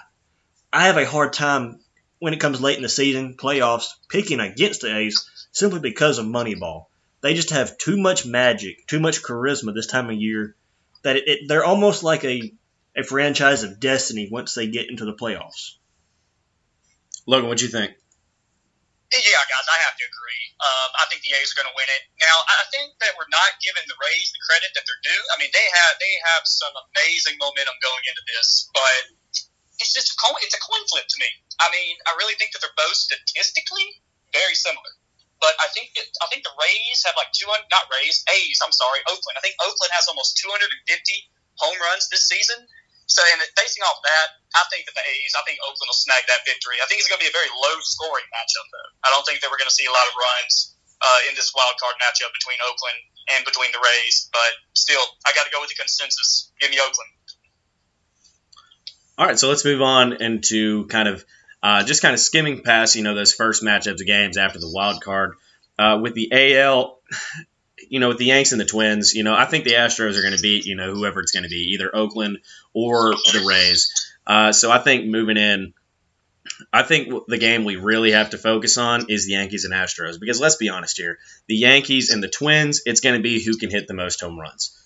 I 0.73 0.87
have 0.87 0.97
a 0.99 1.05
hard 1.06 1.32
time 1.32 1.81
when 2.20 2.35
it 2.35 2.41
comes 2.41 2.61
late 2.61 2.76
in 2.76 2.82
the 2.82 2.88
season, 2.88 3.37
playoffs, 3.37 3.88
picking 4.09 4.38
against 4.40 4.83
the 4.83 4.95
A's 4.97 5.28
simply 5.52 5.80
because 5.80 6.19
of 6.19 6.26
Moneyball. 6.26 6.85
They 7.20 7.34
just 7.34 7.50
have 7.50 7.76
too 7.76 7.96
much 7.96 8.24
magic, 8.24 8.86
too 8.86 9.00
much 9.00 9.22
charisma 9.22 9.74
this 9.74 9.86
time 9.86 10.08
of 10.08 10.16
year 10.16 10.56
that 11.02 11.16
it, 11.16 11.28
it, 11.28 11.38
they're 11.48 11.64
almost 11.64 12.02
like 12.02 12.24
a, 12.24 12.52
a 12.96 13.02
franchise 13.02 13.62
of 13.62 13.80
destiny 13.80 14.28
once 14.30 14.54
they 14.54 14.68
get 14.68 14.88
into 14.88 15.04
the 15.04 15.14
playoffs. 15.14 15.76
Logan, 17.26 17.48
what 17.48 17.58
do 17.58 17.64
you 17.64 17.70
think? 17.70 17.92
Yeah, 19.10 19.42
guys, 19.50 19.66
I 19.66 19.78
have 19.90 19.98
to 19.98 20.06
agree. 20.06 20.44
Um, 20.62 20.90
I 21.02 21.04
think 21.10 21.26
the 21.26 21.34
A's 21.34 21.50
are 21.50 21.58
going 21.58 21.66
to 21.66 21.74
win 21.74 21.90
it. 21.90 22.02
Now, 22.22 22.36
I 22.46 22.62
think 22.70 22.94
that 23.02 23.18
we're 23.18 23.26
not 23.26 23.58
giving 23.58 23.82
the 23.90 23.98
Rays 23.98 24.30
the 24.30 24.38
credit 24.46 24.70
that 24.78 24.86
they're 24.86 25.02
due. 25.02 25.22
I 25.34 25.36
mean, 25.42 25.50
they 25.50 25.66
have 25.66 25.92
they 25.98 26.14
have 26.30 26.46
some 26.46 26.70
amazing 26.94 27.34
momentum 27.42 27.74
going 27.82 28.04
into 28.06 28.22
this, 28.30 28.70
but 28.70 29.02
it's 29.82 29.90
just 29.90 30.14
a 30.14 30.16
coin, 30.20 30.38
it's 30.46 30.54
a 30.54 30.62
coin 30.62 30.84
flip 30.86 31.10
to 31.10 31.18
me. 31.18 31.26
I 31.58 31.74
mean, 31.74 31.98
I 32.06 32.14
really 32.22 32.38
think 32.38 32.54
that 32.54 32.62
they're 32.62 32.78
both 32.78 32.94
statistically 32.94 33.98
very 34.30 34.54
similar. 34.54 34.94
But 35.40 35.56
I 35.56 35.73
think 35.73 35.97
that, 35.97 36.09
I 36.20 36.28
think 36.28 36.44
the 36.44 36.52
Rays 36.52 37.00
have 37.09 37.16
like 37.16 37.32
200, 37.32 37.64
not 37.73 37.88
Rays, 37.88 38.20
A's. 38.28 38.61
I'm 38.61 38.76
sorry, 38.76 39.00
Oakland. 39.09 39.40
I 39.40 39.42
think 39.42 39.56
Oakland 39.64 39.92
has 39.97 40.04
almost 40.06 40.37
250 40.37 40.68
home 41.56 41.80
runs 41.80 42.12
this 42.12 42.28
season. 42.28 42.61
So, 43.09 43.25
and 43.26 43.42
basing 43.59 43.82
off 43.82 43.99
that, 44.06 44.28
I 44.54 44.62
think 44.70 44.87
that 44.87 44.94
the 44.94 45.02
A's, 45.02 45.35
I 45.35 45.42
think 45.42 45.59
Oakland 45.66 45.90
will 45.90 45.99
snag 45.99 46.23
that 46.30 46.47
victory. 46.47 46.78
I 46.78 46.87
think 46.87 47.02
it's 47.02 47.11
going 47.11 47.18
to 47.18 47.26
be 47.26 47.32
a 47.32 47.35
very 47.35 47.50
low 47.50 47.75
scoring 47.82 48.28
matchup, 48.30 48.68
though. 48.70 48.90
I 49.02 49.11
don't 49.11 49.26
think 49.26 49.42
that 49.42 49.50
we're 49.50 49.59
going 49.59 49.73
to 49.73 49.75
see 49.75 49.88
a 49.88 49.90
lot 49.90 50.06
of 50.06 50.14
runs 50.14 50.78
uh, 51.02 51.20
in 51.26 51.35
this 51.35 51.50
wild 51.50 51.75
card 51.82 51.99
matchup 51.99 52.30
between 52.30 52.61
Oakland 52.62 52.99
and 53.35 53.42
between 53.42 53.73
the 53.75 53.82
Rays. 53.82 54.30
But 54.30 54.52
still, 54.78 55.02
I 55.26 55.35
got 55.35 55.49
to 55.49 55.52
go 55.52 55.59
with 55.59 55.75
the 55.75 55.78
consensus. 55.80 56.54
Give 56.62 56.70
me 56.70 56.78
Oakland. 56.78 57.11
All 59.18 59.26
right, 59.26 59.38
so 59.38 59.50
let's 59.50 59.66
move 59.66 59.82
on 59.82 60.23
into 60.23 60.87
kind 60.87 61.09
of 61.09 61.26
uh, 61.62 61.85
just 61.85 62.02
kind 62.02 62.14
of 62.14 62.21
skimming 62.21 62.62
past, 62.62 62.97
you 62.97 63.02
know, 63.02 63.14
those 63.14 63.33
first 63.33 63.62
matchups 63.62 64.00
of 64.00 64.07
games 64.07 64.37
after 64.37 64.59
the 64.59 64.71
wild 64.71 65.02
card. 65.02 65.35
Uh, 65.79 65.99
with 66.02 66.14
the 66.14 66.31
AL, 66.33 67.00
you 67.88 68.00
know, 68.00 68.09
with 68.09 68.19
the 68.19 68.26
Yanks 68.26 68.52
and 68.52 68.61
the 68.61 68.67
Twins, 68.67 69.14
you 69.14 69.25
know, 69.25 69.35
I 69.35 69.47
think 69.47 69.64
the 69.64 69.73
Astros 69.73 70.19
are 70.19 70.23
going 70.23 70.37
to 70.37 70.43
beat, 70.43 70.67
you 70.67 70.76
know, 70.76 70.93
whoever 70.93 71.21
it's 71.21 71.33
going 71.33 71.45
to 71.45 71.49
be, 71.49 71.73
either 71.75 71.95
Oakland 71.95 72.38
or 72.75 73.12
the 73.12 73.45
Rays. 73.47 74.11
Uh, 74.26 74.52
so 74.52 74.71
I 74.71 74.79
think 74.79 75.07
moving 75.07 75.37
in, 75.37 75.73
I 76.73 76.83
think 76.83 77.12
the 77.26 77.38
game 77.38 77.64
we 77.64 77.76
really 77.76 78.12
have 78.12 78.31
to 78.31 78.38
focus 78.38 78.76
on 78.79 79.07
is 79.09 79.26
the 79.26 79.33
Yankees 79.33 79.64
and 79.64 79.75
Astros 79.75 80.21
because 80.21 80.40
let's 80.40 80.57
be 80.57 80.69
honest 80.69 80.97
here, 80.97 81.19
the 81.47 81.57
Yankees 81.57 82.11
and 82.11 82.23
the 82.23 82.29
Twins, 82.29 82.83
it's 82.85 83.00
going 83.00 83.17
to 83.17 83.23
be 83.23 83.43
who 83.43 83.57
can 83.57 83.71
hit 83.71 83.88
the 83.88 83.95
most 83.95 84.21
home 84.21 84.38
runs. 84.38 84.76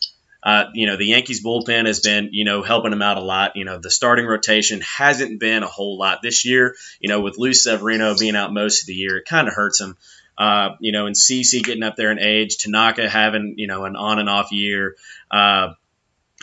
Uh, 0.45 0.67
you 0.75 0.87
know, 0.87 0.97
the 0.97 1.07
Yankees 1.07 1.43
bullpen 1.43 1.87
has 1.87 2.01
been, 2.01 2.29
you 2.33 2.45
know, 2.45 2.63
helping 2.63 2.91
them 2.91 3.01
out 3.01 3.17
a 3.17 3.23
lot. 3.23 3.57
You 3.57 3.65
know, 3.65 3.79
the 3.79 3.91
starting 3.91 4.27
rotation 4.27 4.83
hasn't 4.83 5.41
been 5.41 5.63
a 5.63 5.69
whole 5.69 5.97
lot 5.97 6.21
this 6.23 6.45
year. 6.45 6.77
You 7.01 7.09
know, 7.09 7.23
with 7.23 7.39
Luis 7.39 7.65
Severino 7.65 8.15
being 8.19 8.37
out 8.37 8.53
most 8.53 8.83
of 8.83 8.87
the 8.87 8.95
year, 8.95 9.17
it 9.17 9.25
kind 9.25 9.49
of 9.49 9.55
hurts 9.55 9.79
them. 9.79 9.97
Uh, 10.37 10.71
you 10.81 10.93
know, 10.93 11.07
and 11.07 11.17
CC 11.17 11.63
getting 11.63 11.83
up 11.83 11.97
there 11.97 12.11
in 12.11 12.19
age, 12.19 12.59
Tanaka 12.59 13.09
having, 13.09 13.55
you 13.57 13.67
know, 13.67 13.85
an 13.85 13.97
on 13.97 14.19
and 14.19 14.29
off 14.29 14.53
year. 14.53 14.97
Uh, 15.31 15.73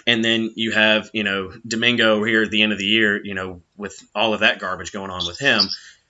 and 0.08 0.26
then 0.26 0.52
you 0.56 0.72
have, 0.72 1.12
you 1.14 1.24
know, 1.24 1.52
Domingo 1.68 2.24
here 2.24 2.42
at 2.42 2.50
the 2.50 2.64
end 2.64 2.72
of 2.72 2.80
the 2.80 2.86
year, 2.86 3.24
you 3.24 3.36
know, 3.36 3.62
with 3.78 4.02
all 4.16 4.34
of 4.34 4.40
that 4.40 4.60
garbage 4.60 4.92
going 4.92 5.12
on 5.12 5.28
with 5.28 5.38
him. 5.38 5.62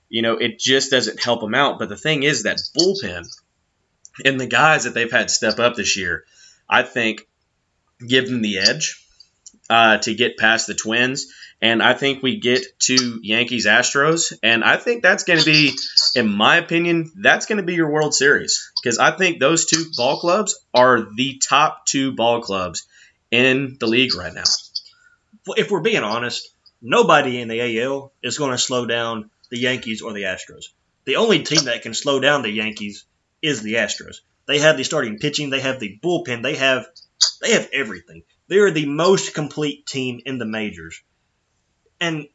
You 0.08 0.22
know, 0.22 0.38
it 0.38 0.60
just 0.60 0.92
doesn't 0.92 1.22
help 1.22 1.44
him 1.44 1.56
out. 1.56 1.80
But 1.80 1.90
the 1.90 1.98
thing 1.98 2.24
is 2.24 2.44
that 2.44 2.62
bullpen 2.78 3.26
and 4.24 4.40
the 4.40 4.48
guys 4.48 4.86
that 4.86 4.94
they've 4.94 5.12
had 5.12 5.30
step 5.30 5.60
up 5.60 5.76
this 5.76 5.98
year, 5.98 6.24
I 6.70 6.84
think, 6.84 7.28
give 8.06 8.28
them 8.28 8.42
the 8.42 8.60
edge 8.60 9.06
uh, 9.70 9.98
to 10.00 10.14
get 10.14 10.38
past 10.38 10.68
the 10.68 10.74
Twins. 10.74 11.28
And 11.62 11.82
I 11.84 11.94
think 11.94 12.24
we 12.24 12.40
get 12.40 12.80
to 12.80 13.20
Yankees 13.22 13.68
Astros. 13.68 14.34
And 14.42 14.64
I 14.64 14.78
think 14.78 15.04
that's 15.04 15.24
going 15.24 15.40
to 15.40 15.46
be, 15.46 15.78
in 16.16 16.28
my 16.28 16.58
opinion, 16.58 17.12
that's 17.16 17.46
going 17.46 17.58
to 17.58 17.64
be 17.64 17.76
your 17.76 17.92
World 17.92 18.16
Series. 18.16 18.72
Because 18.82 18.98
I 18.98 19.12
think 19.12 19.40
those 19.40 19.66
two 19.66 19.86
ball 19.96 20.20
clubs 20.20 20.60
are 20.74 21.08
the 21.16 21.38
top 21.38 21.86
two 21.86 22.14
ball 22.14 22.42
clubs 22.42 22.88
in 23.30 23.78
the 23.80 23.88
league 23.88 24.16
right 24.16 24.34
now. 24.34 24.44
If 25.56 25.70
we're 25.70 25.82
being 25.82 26.04
honest, 26.04 26.50
nobody 26.82 27.40
in 27.40 27.48
the 27.48 27.82
AL 27.82 28.12
is 28.24 28.38
going 28.38 28.52
to 28.52 28.58
slow 28.58 28.86
down 28.86 29.30
the 29.50 29.60
Yankees 29.60 30.02
or 30.02 30.14
the 30.14 30.24
Astros. 30.24 30.66
The 31.06 31.18
only 31.18 31.44
team 31.44 31.66
that 31.66 31.84
can 31.84 31.94
slow 31.94 32.20
down 32.20 32.42
the 32.42 32.50
Yankees 32.50 33.06
is 33.42 33.62
the 33.62 33.76
Astros. 33.76 34.18
They 34.48 34.60
have 34.60 34.78
the 34.78 34.84
starting 34.84 35.20
pitching, 35.20 35.50
they 35.50 35.62
have 35.62 35.80
the 35.80 36.00
bullpen, 36.04 36.44
they 36.44 36.56
have 36.56 36.88
they 37.42 37.54
have 37.54 37.70
everything. 37.74 38.24
They 38.48 38.58
are 38.58 38.72
the 38.72 38.86
most 38.86 39.34
complete 39.34 39.86
team 39.86 40.22
in 40.26 40.38
the 40.38 40.46
majors. 40.46 41.02
And 42.00 42.28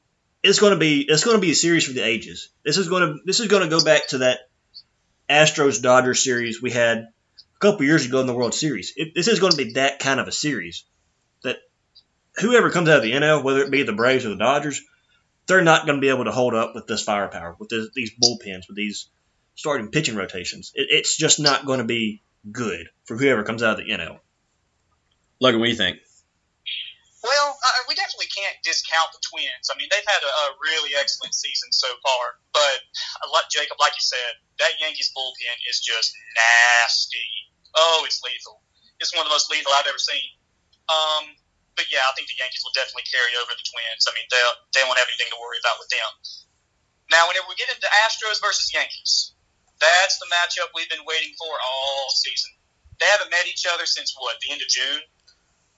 it's 0.43 0.61
going 0.61 0.73
to 0.73 0.79
be 0.79 1.05
it's 1.09 1.25
going 1.25 1.37
to 1.37 1.41
be 1.41 1.51
a 1.51 1.55
series 1.57 1.85
for 1.85 1.93
the 1.93 2.05
ages. 2.05 2.49
This 2.65 2.79
is 2.79 2.89
going 2.89 3.03
to 3.03 3.21
this 3.25 3.41
is 3.41 3.49
going 3.49 3.63
to 3.63 3.69
go 3.69 3.83
back 3.83 4.09
to 4.09 4.19
that 4.19 4.41
Astros 5.29 5.83
Dodgers 5.83 6.23
series 6.23 6.63
we 6.63 6.71
had 6.71 6.99
a 6.99 7.59
couple 7.59 7.85
years 7.85 8.07
ago 8.07 8.21
in 8.21 8.27
the 8.27 8.35
World 8.35 8.55
Series. 8.55 8.93
It, 8.97 9.15
this 9.15 9.29
is 9.29 9.41
going 9.41 9.53
to 9.53 9.65
be 9.65 9.73
that 9.73 9.99
kind 9.99 10.21
of 10.21 10.29
a 10.29 10.33
series 10.33 10.85
that 11.43 11.59
whoever 12.37 12.71
comes 12.71 12.89
out 12.89 12.99
of 12.99 13.03
the 13.03 13.13
NL, 13.13 13.43
whether 13.43 13.63
it 13.63 13.71
be 13.71 13.83
the 13.83 13.93
Braves 13.93 14.25
or 14.25 14.31
the 14.31 14.37
Dodgers, 14.37 14.83
they're 15.47 15.63
not 15.63 15.87
going 15.87 15.97
to 15.97 16.01
be 16.01 16.11
able 16.11 16.25
to 16.25 16.33
hold 16.33 16.55
up 16.55 16.75
with 16.75 16.87
this 16.87 17.03
firepower, 17.03 17.57
with 17.59 17.69
this, 17.69 17.89
these 17.95 18.13
bullpens, 18.15 18.69
with 18.69 18.77
these 18.77 19.09
starting 19.55 19.91
pitching 19.91 20.17
rotations. 20.17 20.73
It, 20.75 20.89
it's 20.91 21.17
just 21.17 21.41
not 21.41 21.67
going 21.67 21.79
to 21.79 21.85
be 21.85 22.23
good 22.51 22.89
for 23.05 23.17
whoever 23.17 23.43
comes 23.43 23.63
out 23.63 23.81
of 23.81 23.87
the 23.87 23.93
NL. 23.93 24.21
Logan, 25.41 25.61
what 25.61 25.69
do 25.69 25.73
you 25.73 25.81
think? 25.81 26.01
Well, 27.27 27.59
uh, 27.59 27.83
we 27.91 27.99
definitely 27.99 28.31
can't 28.31 28.55
discount 28.63 29.11
the 29.11 29.19
Twins. 29.19 29.67
I 29.67 29.75
mean, 29.75 29.91
they've 29.91 30.07
had 30.07 30.23
a, 30.23 30.31
a 30.31 30.47
really 30.63 30.95
excellent 30.95 31.35
season 31.35 31.75
so 31.75 31.91
far. 31.99 32.39
But 32.55 32.79
uh, 33.19 33.29
like 33.35 33.51
Jacob, 33.51 33.83
like 33.83 33.99
you 33.99 34.07
said, 34.07 34.39
that 34.63 34.79
Yankees 34.79 35.11
bullpen 35.11 35.57
is 35.67 35.83
just 35.83 36.15
nasty. 36.39 37.27
Oh, 37.75 38.07
it's 38.07 38.23
lethal. 38.23 38.63
It's 39.03 39.11
one 39.11 39.27
of 39.27 39.29
the 39.29 39.35
most 39.35 39.51
lethal 39.51 39.75
I've 39.75 39.91
ever 39.91 39.99
seen. 39.99 40.23
Um, 40.87 41.35
but 41.75 41.91
yeah, 41.91 42.07
I 42.07 42.15
think 42.15 42.31
the 42.31 42.39
Yankees 42.39 42.63
will 42.63 42.73
definitely 42.79 43.11
carry 43.11 43.35
over 43.43 43.51
the 43.53 43.67
Twins. 43.67 44.07
I 44.07 44.15
mean, 44.15 44.25
they 44.31 44.41
they 44.79 44.83
won't 44.87 44.97
have 44.97 45.11
anything 45.11 45.29
to 45.35 45.39
worry 45.43 45.59
about 45.61 45.83
with 45.83 45.91
them. 45.91 46.11
Now, 47.11 47.27
whenever 47.27 47.51
we 47.51 47.59
get 47.59 47.75
into 47.75 47.91
Astros 48.07 48.39
versus 48.39 48.71
Yankees, 48.71 49.35
that's 49.83 50.17
the 50.23 50.31
matchup 50.31 50.73
we've 50.73 50.89
been 50.89 51.05
waiting 51.05 51.35
for 51.37 51.53
all 51.53 52.09
season. 52.15 52.55
They 53.03 53.11
haven't 53.13 53.35
met 53.35 53.51
each 53.51 53.67
other 53.69 53.85
since 53.85 54.15
what 54.17 54.41
the 54.41 54.55
end 54.55 54.63
of 54.63 54.71
June 54.73 55.03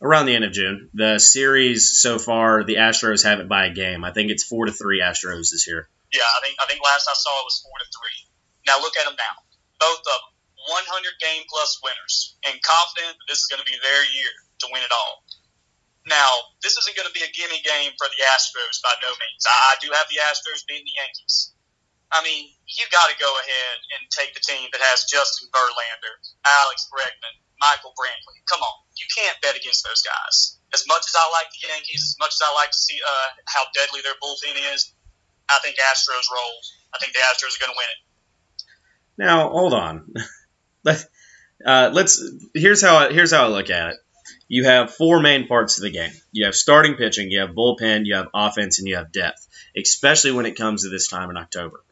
around 0.01 0.27
the 0.27 0.35
end 0.35 0.45
of 0.45 0.53
June. 0.53 0.91
The 0.95 1.19
series 1.19 1.99
so 1.99 2.19
far, 2.19 2.65
the 2.65 2.77
Astros 2.77 3.25
have 3.25 3.41
it 3.41 3.49
by 3.49 3.67
a 3.67 3.75
game. 3.75 4.05
I 4.05 4.13
think 4.13 4.31
it's 4.31 4.45
four 4.45 4.67
to 4.67 4.73
three 4.73 5.03
Astros 5.03 5.51
this 5.51 5.67
year. 5.67 5.89
Yeah, 6.13 6.25
I 6.25 6.41
think 6.41 6.57
I 6.57 6.67
think 6.67 6.81
last 6.81 7.09
I 7.09 7.17
saw 7.17 7.33
it 7.43 7.49
was 7.49 7.61
four 7.61 7.77
to 7.77 7.89
three. 7.93 8.19
Now 8.67 8.81
look 8.81 8.97
at 8.97 9.05
them 9.05 9.17
now, 9.17 9.35
both 9.81 10.01
of 10.01 10.19
them, 10.25 10.35
100 10.69 11.25
game 11.25 11.45
plus 11.49 11.81
winners, 11.85 12.37
and 12.49 12.57
confident 12.65 13.17
that 13.17 13.29
this 13.29 13.45
is 13.45 13.49
going 13.49 13.61
to 13.61 13.69
be 13.69 13.77
their 13.81 14.03
year 14.13 14.33
to 14.65 14.73
win 14.73 14.85
it 14.85 14.93
all. 14.93 15.25
Now 16.09 16.29
this 16.65 16.77
isn't 16.81 16.97
going 16.97 17.09
to 17.09 17.17
be 17.17 17.25
a 17.25 17.33
gimme 17.37 17.61
game 17.61 17.93
for 18.01 18.09
the 18.09 18.21
Astros 18.33 18.81
by 18.81 18.97
no 19.05 19.13
means. 19.13 19.45
I, 19.45 19.77
do 19.85 19.93
have 19.93 20.09
the 20.09 20.21
Astros 20.25 20.65
beating 20.65 20.89
the 20.89 20.97
Yankees. 20.97 21.53
I 22.09 22.25
mean, 22.25 22.49
you 22.65 22.89
got 22.89 23.13
to 23.13 23.21
go 23.21 23.29
ahead 23.29 23.77
and 24.01 24.09
take 24.09 24.33
the 24.33 24.41
team 24.41 24.73
that 24.73 24.81
has 24.81 25.05
Justin 25.05 25.53
Verlander, 25.53 26.15
Alex 26.65 26.89
Bregman, 26.89 27.37
Michael 27.61 27.93
Brantley. 27.99 28.39
Come 28.47 28.61
on, 28.61 28.77
you 28.97 29.07
can't 29.11 29.37
bet 29.43 29.57
against 29.57 29.85
those 29.85 30.03
guys. 30.03 30.59
As 30.73 30.85
much 30.87 31.05
as 31.07 31.15
I 31.17 31.27
like 31.33 31.51
the 31.51 31.69
Yankees, 31.69 32.15
as 32.15 32.17
much 32.19 32.35
as 32.35 32.43
I 32.45 32.55
like 32.55 32.71
to 32.71 32.79
see 32.79 32.99
uh, 33.01 33.29
how 33.47 33.65
deadly 33.75 34.01
their 34.03 34.15
bullpen 34.23 34.75
is, 34.75 34.93
I 35.49 35.59
think 35.63 35.77
Astros 35.77 36.29
roll. 36.31 36.55
I 36.95 36.99
think 36.99 37.13
the 37.13 37.21
Astros 37.21 37.57
are 37.57 37.63
going 37.65 37.73
to 37.73 37.79
win 37.79 37.89
it. 37.89 38.01
Now, 39.19 39.51
hold 39.51 39.75
on. 39.75 40.15
Let, 40.85 41.05
uh, 41.67 41.91
let's. 41.93 42.23
Here's 42.55 42.81
how. 42.81 42.97
I, 42.97 43.13
here's 43.13 43.33
how 43.33 43.45
I 43.45 43.49
look 43.49 43.69
at 43.69 43.91
it. 43.91 43.97
You 44.47 44.65
have 44.65 44.95
four 44.95 45.21
main 45.21 45.49
parts 45.49 45.77
of 45.77 45.83
the 45.83 45.91
game. 45.91 46.13
You 46.31 46.47
have 46.47 46.55
starting 46.55 46.95
pitching, 46.95 47.31
you 47.33 47.41
have 47.41 47.51
bullpen, 47.51 48.07
you 48.07 48.15
have 48.15 48.29
offense, 48.33 48.79
and 48.79 48.87
you 48.87 48.97
have 48.97 49.11
depth. 49.11 49.47
Especially 49.77 50.31
when 50.31 50.47
it 50.47 50.57
comes 50.57 50.85
to 50.85 50.89
this 50.89 51.09
time 51.09 51.31
in 51.31 51.37
October. 51.37 51.85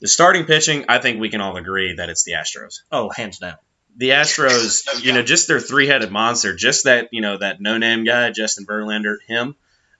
The 0.00 0.08
starting 0.08 0.44
pitching, 0.44 0.84
I 0.88 0.98
think 0.98 1.18
we 1.18 1.30
can 1.30 1.40
all 1.40 1.56
agree 1.56 1.94
that 1.94 2.10
it's 2.10 2.22
the 2.22 2.32
Astros. 2.32 2.80
Oh, 2.92 3.08
hands 3.08 3.38
down 3.38 3.56
the 3.98 4.10
Astros, 4.10 4.82
you 5.04 5.12
know, 5.12 5.22
just 5.22 5.48
their 5.48 5.60
three-headed 5.60 6.10
monster, 6.10 6.56
just 6.56 6.84
that, 6.84 7.08
you 7.12 7.20
know, 7.20 7.36
that 7.36 7.60
no-name 7.60 8.04
guy, 8.04 8.30
Justin 8.30 8.64
Verlander, 8.64 9.16
him. 9.26 9.54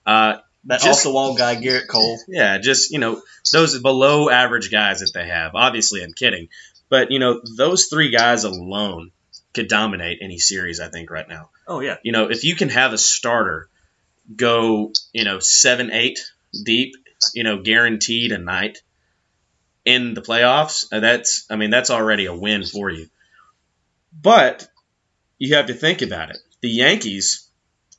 Uh, 0.06 0.38
that 0.64 0.80
just, 0.80 1.00
off-the-wall 1.00 1.36
guy, 1.36 1.56
Gerrit 1.56 1.88
Cole. 1.88 2.18
Yeah, 2.26 2.58
just 2.58 2.90
you 2.90 2.98
know, 2.98 3.22
those 3.52 3.78
below-average 3.78 4.70
guys 4.70 5.00
that 5.00 5.12
they 5.14 5.26
have. 5.26 5.54
Obviously, 5.54 6.02
I'm 6.02 6.14
kidding, 6.14 6.48
but 6.88 7.10
you 7.10 7.18
know, 7.18 7.40
those 7.56 7.86
three 7.86 8.10
guys 8.10 8.44
alone 8.44 9.12
could 9.54 9.68
dominate 9.68 10.18
any 10.20 10.38
series. 10.38 10.80
I 10.80 10.88
think 10.88 11.10
right 11.10 11.28
now. 11.28 11.50
Oh 11.66 11.80
yeah. 11.80 11.96
You 12.02 12.12
know, 12.12 12.30
if 12.30 12.44
you 12.44 12.56
can 12.56 12.70
have 12.70 12.92
a 12.92 12.98
starter 12.98 13.68
go, 14.34 14.92
you 15.12 15.24
know, 15.24 15.38
seven, 15.38 15.90
eight 15.92 16.18
deep, 16.64 16.94
you 17.34 17.44
know, 17.44 17.62
guaranteed 17.62 18.32
a 18.32 18.38
night 18.38 18.78
in 19.84 20.14
the 20.14 20.22
playoffs, 20.22 20.86
uh, 20.92 21.00
that's, 21.00 21.46
I 21.50 21.56
mean, 21.56 21.70
that's 21.70 21.90
already 21.90 22.26
a 22.26 22.34
win 22.34 22.64
for 22.64 22.90
you. 22.90 23.08
But 24.12 24.68
you 25.38 25.54
have 25.54 25.66
to 25.66 25.74
think 25.74 26.02
about 26.02 26.30
it. 26.30 26.38
The 26.60 26.68
Yankees, 26.68 27.48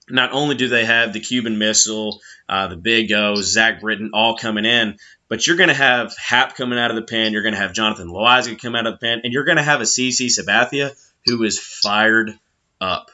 not 0.09 0.31
only 0.33 0.55
do 0.55 0.67
they 0.67 0.85
have 0.85 1.13
the 1.13 1.19
Cuban 1.19 1.57
Missile, 1.57 2.19
uh, 2.47 2.67
the 2.67 2.75
Big 2.75 3.11
O, 3.11 3.35
Zach 3.35 3.81
Britton 3.81 4.11
all 4.13 4.37
coming 4.37 4.65
in, 4.65 4.97
but 5.27 5.45
you're 5.45 5.57
going 5.57 5.69
to 5.69 5.75
have 5.75 6.15
Happ 6.17 6.55
coming 6.55 6.79
out 6.79 6.89
of 6.89 6.95
the 6.95 7.03
pen. 7.03 7.31
You're 7.31 7.43
going 7.43 7.53
to 7.53 7.59
have 7.61 7.73
Jonathan 7.73 8.09
Loáisiga 8.09 8.59
come 8.59 8.75
out 8.75 8.87
of 8.87 8.93
the 8.93 8.97
pen, 8.97 9.21
and 9.23 9.31
you're 9.31 9.45
going 9.45 9.57
to 9.57 9.63
have 9.63 9.79
a 9.79 9.85
CC 9.85 10.25
Sabathia 10.25 10.95
who 11.25 11.43
is 11.43 11.59
fired 11.59 12.37
up. 12.81 13.11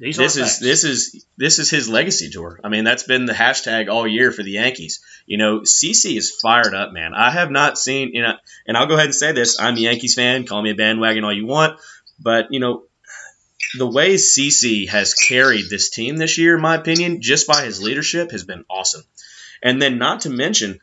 These 0.00 0.16
this 0.16 0.36
is 0.36 0.42
facts. 0.42 0.58
this 0.60 0.84
is 0.84 1.26
this 1.36 1.58
is 1.58 1.70
his 1.70 1.88
legacy 1.88 2.30
tour. 2.30 2.60
I 2.62 2.68
mean, 2.68 2.84
that's 2.84 3.02
been 3.02 3.26
the 3.26 3.32
hashtag 3.32 3.88
all 3.88 4.06
year 4.06 4.30
for 4.30 4.44
the 4.44 4.52
Yankees. 4.52 5.00
You 5.26 5.38
know, 5.38 5.60
CC 5.60 6.16
is 6.16 6.38
fired 6.40 6.72
up, 6.72 6.92
man. 6.92 7.14
I 7.14 7.30
have 7.30 7.50
not 7.50 7.78
seen, 7.78 8.10
you 8.12 8.22
know, 8.22 8.34
and 8.66 8.76
I'll 8.76 8.86
go 8.86 8.94
ahead 8.94 9.06
and 9.06 9.14
say 9.14 9.32
this: 9.32 9.60
I'm 9.60 9.76
a 9.76 9.80
Yankees 9.80 10.14
fan. 10.14 10.46
Call 10.46 10.62
me 10.62 10.70
a 10.70 10.76
bandwagon 10.76 11.24
all 11.24 11.32
you 11.32 11.46
want. 11.46 11.80
But, 12.18 12.48
you 12.50 12.60
know, 12.60 12.84
the 13.76 13.86
way 13.86 14.14
CC 14.14 14.88
has 14.88 15.14
carried 15.14 15.68
this 15.68 15.90
team 15.90 16.16
this 16.16 16.38
year, 16.38 16.56
in 16.56 16.62
my 16.62 16.76
opinion, 16.76 17.20
just 17.20 17.46
by 17.46 17.64
his 17.64 17.82
leadership, 17.82 18.30
has 18.30 18.44
been 18.44 18.64
awesome. 18.70 19.02
And 19.62 19.80
then, 19.82 19.98
not 19.98 20.20
to 20.20 20.30
mention, 20.30 20.80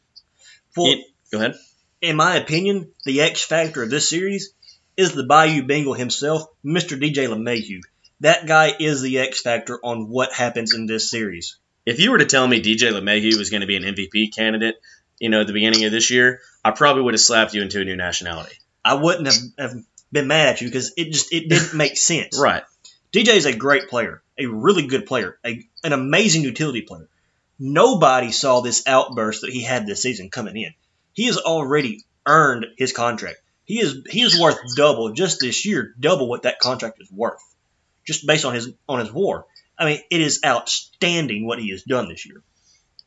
well, 0.75 0.91
it, 0.91 0.99
go 1.31 1.39
ahead. 1.39 1.55
In 2.01 2.15
my 2.15 2.35
opinion, 2.35 2.91
the 3.05 3.21
X 3.21 3.43
factor 3.43 3.83
of 3.83 3.89
this 3.89 4.09
series 4.09 4.53
is 4.97 5.13
the 5.13 5.23
Bayou 5.23 5.63
Bengal 5.63 5.93
himself, 5.93 6.45
Mr. 6.63 6.99
DJ 6.99 7.27
LeMahieu. 7.27 7.81
That 8.21 8.45
guy 8.45 8.73
is 8.79 9.01
the 9.01 9.19
X 9.19 9.41
factor 9.41 9.79
on 9.83 10.09
what 10.09 10.33
happens 10.33 10.73
in 10.73 10.85
this 10.85 11.09
series. 11.09 11.57
If 11.85 11.99
you 11.99 12.11
were 12.11 12.17
to 12.17 12.25
tell 12.25 12.47
me 12.47 12.61
DJ 12.61 12.91
LeMahieu 12.91 13.37
was 13.37 13.49
going 13.49 13.61
to 13.61 13.67
be 13.67 13.75
an 13.75 13.83
MVP 13.83 14.35
candidate, 14.35 14.75
you 15.19 15.29
know, 15.29 15.41
at 15.41 15.47
the 15.47 15.53
beginning 15.53 15.85
of 15.85 15.91
this 15.91 16.11
year, 16.11 16.41
I 16.63 16.71
probably 16.71 17.03
would 17.03 17.13
have 17.13 17.21
slapped 17.21 17.53
you 17.53 17.61
into 17.61 17.81
a 17.81 17.85
new 17.85 17.95
nationality. 17.95 18.55
I 18.83 18.95
wouldn't 18.95 19.27
have, 19.27 19.35
have 19.57 19.83
been 20.15 20.27
mad 20.27 20.47
at 20.47 20.61
you 20.61 20.67
because 20.67 20.93
it 20.97 21.11
just 21.11 21.31
it 21.31 21.47
didn't 21.47 21.73
make 21.75 21.97
sense. 21.97 22.39
right. 22.39 22.63
DJ 23.13 23.35
is 23.35 23.45
a 23.45 23.55
great 23.55 23.87
player, 23.87 24.21
a 24.37 24.47
really 24.47 24.87
good 24.87 25.05
player, 25.05 25.37
a, 25.45 25.63
an 25.83 25.93
amazing 25.93 26.41
utility 26.41 26.81
player. 26.81 27.07
Nobody 27.57 28.31
saw 28.31 28.59
this 28.59 28.83
outburst 28.87 29.41
that 29.41 29.51
he 29.51 29.61
had 29.61 29.85
this 29.85 30.01
season 30.01 30.29
coming 30.29 30.57
in. 30.57 30.73
He 31.13 31.27
has 31.27 31.37
already 31.37 32.03
earned 32.25 32.65
his 32.77 32.91
contract. 32.91 33.37
He 33.63 33.79
is 33.79 34.03
he 34.09 34.21
is 34.21 34.39
worth 34.39 34.57
double 34.75 35.13
just 35.13 35.39
this 35.39 35.65
year, 35.65 35.93
double 35.99 36.27
what 36.27 36.43
that 36.43 36.59
contract 36.59 37.01
is 37.01 37.11
worth, 37.11 37.41
just 38.05 38.27
based 38.27 38.43
on 38.43 38.53
his 38.53 38.69
on 38.89 38.99
his 38.99 39.11
WAR. 39.11 39.45
I 39.77 39.85
mean, 39.85 39.99
it 40.09 40.21
is 40.21 40.41
outstanding 40.45 41.45
what 41.45 41.59
he 41.59 41.71
has 41.71 41.83
done 41.83 42.09
this 42.09 42.25
year. 42.25 42.41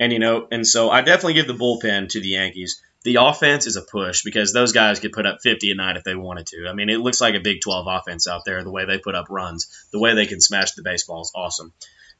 And 0.01 0.13
you 0.13 0.19
know, 0.19 0.47
and 0.51 0.67
so 0.67 0.91
I 0.91 1.03
definitely 1.03 1.35
give 1.35 1.49
the 1.49 1.55
bullpen 1.55 2.09
to 2.11 2.21
the 2.21 2.29
Yankees 2.29 2.81
The 3.05 3.17
offense 3.17 3.67
is 3.67 3.77
a 3.77 3.83
push 3.83 4.23
because 4.23 4.53
those 4.53 4.73
guys 4.73 4.99
could 4.99 5.13
put 5.13 5.27
up 5.27 5.39
50 5.43 5.71
a 5.71 5.75
night 5.75 5.97
if 5.97 6.05
they 6.05 6.17
wanted 6.17 6.47
to. 6.49 6.67
I 6.69 6.73
mean, 6.73 6.89
it 6.89 7.01
looks 7.01 7.21
like 7.21 7.35
a 7.35 7.41
Big 7.41 7.61
12 7.61 7.87
offense 7.89 8.27
out 8.27 8.43
there, 8.45 8.65
the 8.65 8.71
way 8.71 8.85
they 8.85 8.99
put 8.99 9.15
up 9.15 9.27
runs, 9.31 9.69
the 9.93 10.01
way 10.01 10.15
they 10.15 10.27
can 10.27 10.41
smash 10.41 10.73
the 10.73 10.83
baseball 10.83 11.23
is 11.23 11.33
awesome. 11.35 11.73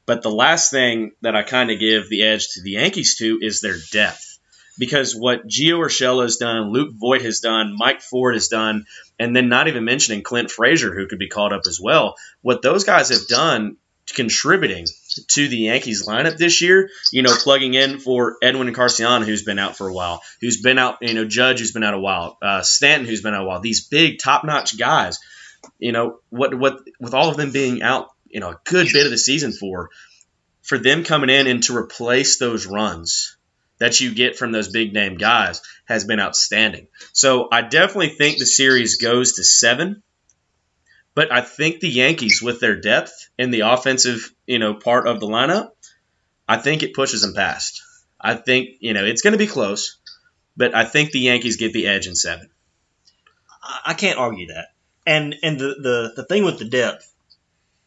But 0.05 0.23
the 0.23 0.31
last 0.31 0.71
thing 0.71 1.11
that 1.21 1.35
I 1.35 1.43
kind 1.43 1.69
of 1.69 1.79
give 1.79 2.09
the 2.09 2.23
edge 2.23 2.47
to 2.53 2.61
the 2.61 2.71
Yankees 2.71 3.17
to 3.17 3.39
is 3.41 3.61
their 3.61 3.77
depth. 3.91 4.39
Because 4.79 5.13
what 5.13 5.45
Gio 5.45 5.77
Urshela 5.79 6.23
has 6.23 6.37
done, 6.37 6.71
Luke 6.71 6.93
Voit 6.93 7.21
has 7.21 7.41
done, 7.41 7.75
Mike 7.77 8.01
Ford 8.01 8.33
has 8.33 8.47
done, 8.47 8.85
and 9.19 9.35
then 9.35 9.49
not 9.49 9.67
even 9.67 9.83
mentioning 9.83 10.23
Clint 10.23 10.49
Frazier, 10.49 10.95
who 10.95 11.05
could 11.07 11.19
be 11.19 11.27
called 11.27 11.51
up 11.51 11.63
as 11.67 11.79
well, 11.81 12.15
what 12.41 12.61
those 12.61 12.85
guys 12.85 13.09
have 13.09 13.27
done 13.27 13.75
contributing 14.13 14.85
to 15.27 15.47
the 15.47 15.57
Yankees 15.57 16.07
lineup 16.07 16.37
this 16.37 16.61
year, 16.61 16.89
you 17.11 17.21
know, 17.21 17.33
plugging 17.35 17.73
in 17.73 17.99
for 17.99 18.37
Edwin 18.41 18.67
Encarnacion, 18.67 19.23
who's 19.23 19.43
been 19.43 19.59
out 19.59 19.77
for 19.77 19.87
a 19.87 19.93
while, 19.93 20.21
who's 20.41 20.61
been 20.61 20.77
out, 20.77 20.97
you 21.01 21.13
know, 21.13 21.25
Judge, 21.25 21.59
who's 21.59 21.71
been 21.71 21.83
out 21.83 21.93
a 21.93 21.99
while, 21.99 22.37
uh, 22.41 22.61
Stanton, 22.61 23.07
who's 23.07 23.21
been 23.21 23.33
out 23.33 23.43
a 23.43 23.45
while. 23.45 23.59
These 23.59 23.87
big, 23.87 24.19
top-notch 24.19 24.77
guys, 24.77 25.19
you 25.77 25.91
know, 25.91 26.19
what 26.29 26.53
what 26.53 26.79
with 26.99 27.13
all 27.13 27.29
of 27.29 27.37
them 27.37 27.51
being 27.51 27.81
out, 27.81 28.09
you 28.27 28.39
know, 28.39 28.49
a 28.49 28.59
good 28.63 28.87
bit 28.91 29.05
of 29.05 29.11
the 29.11 29.17
season 29.17 29.51
for, 29.51 29.89
for 30.61 30.77
them 30.77 31.03
coming 31.03 31.29
in 31.29 31.47
and 31.47 31.63
to 31.63 31.75
replace 31.75 32.37
those 32.37 32.65
runs 32.65 33.35
that 33.79 33.99
you 33.99 34.13
get 34.13 34.37
from 34.37 34.51
those 34.51 34.69
big 34.69 34.93
name 34.93 35.15
guys 35.15 35.61
has 35.85 36.03
been 36.03 36.19
outstanding. 36.19 36.87
So 37.13 37.47
I 37.51 37.61
definitely 37.61 38.09
think 38.09 38.37
the 38.37 38.45
series 38.45 38.97
goes 38.97 39.33
to 39.33 39.43
seven. 39.43 40.03
But 41.15 41.31
I 41.31 41.41
think 41.41 41.79
the 41.79 41.89
Yankees, 41.89 42.41
with 42.41 42.59
their 42.59 42.75
depth 42.75 43.29
in 43.37 43.51
the 43.51 43.61
offensive, 43.61 44.33
you 44.45 44.59
know, 44.59 44.73
part 44.73 45.07
of 45.07 45.19
the 45.19 45.27
lineup, 45.27 45.71
I 46.47 46.57
think 46.57 46.81
it 46.83 46.93
pushes 46.93 47.21
them 47.21 47.33
past. 47.33 47.83
I 48.19 48.35
think 48.35 48.77
you 48.79 48.93
know 48.93 49.05
it's 49.05 49.21
going 49.21 49.33
to 49.33 49.37
be 49.37 49.47
close, 49.47 49.97
but 50.57 50.75
I 50.75 50.85
think 50.85 51.11
the 51.11 51.19
Yankees 51.19 51.57
get 51.57 51.73
the 51.73 51.87
edge 51.87 52.07
in 52.07 52.15
seven. 52.15 52.49
I 53.85 53.93
can't 53.93 54.19
argue 54.19 54.47
that. 54.47 54.69
And 55.05 55.35
and 55.43 55.59
the, 55.59 55.75
the, 55.79 56.13
the 56.17 56.23
thing 56.25 56.43
with 56.43 56.59
the 56.59 56.65
depth, 56.65 57.13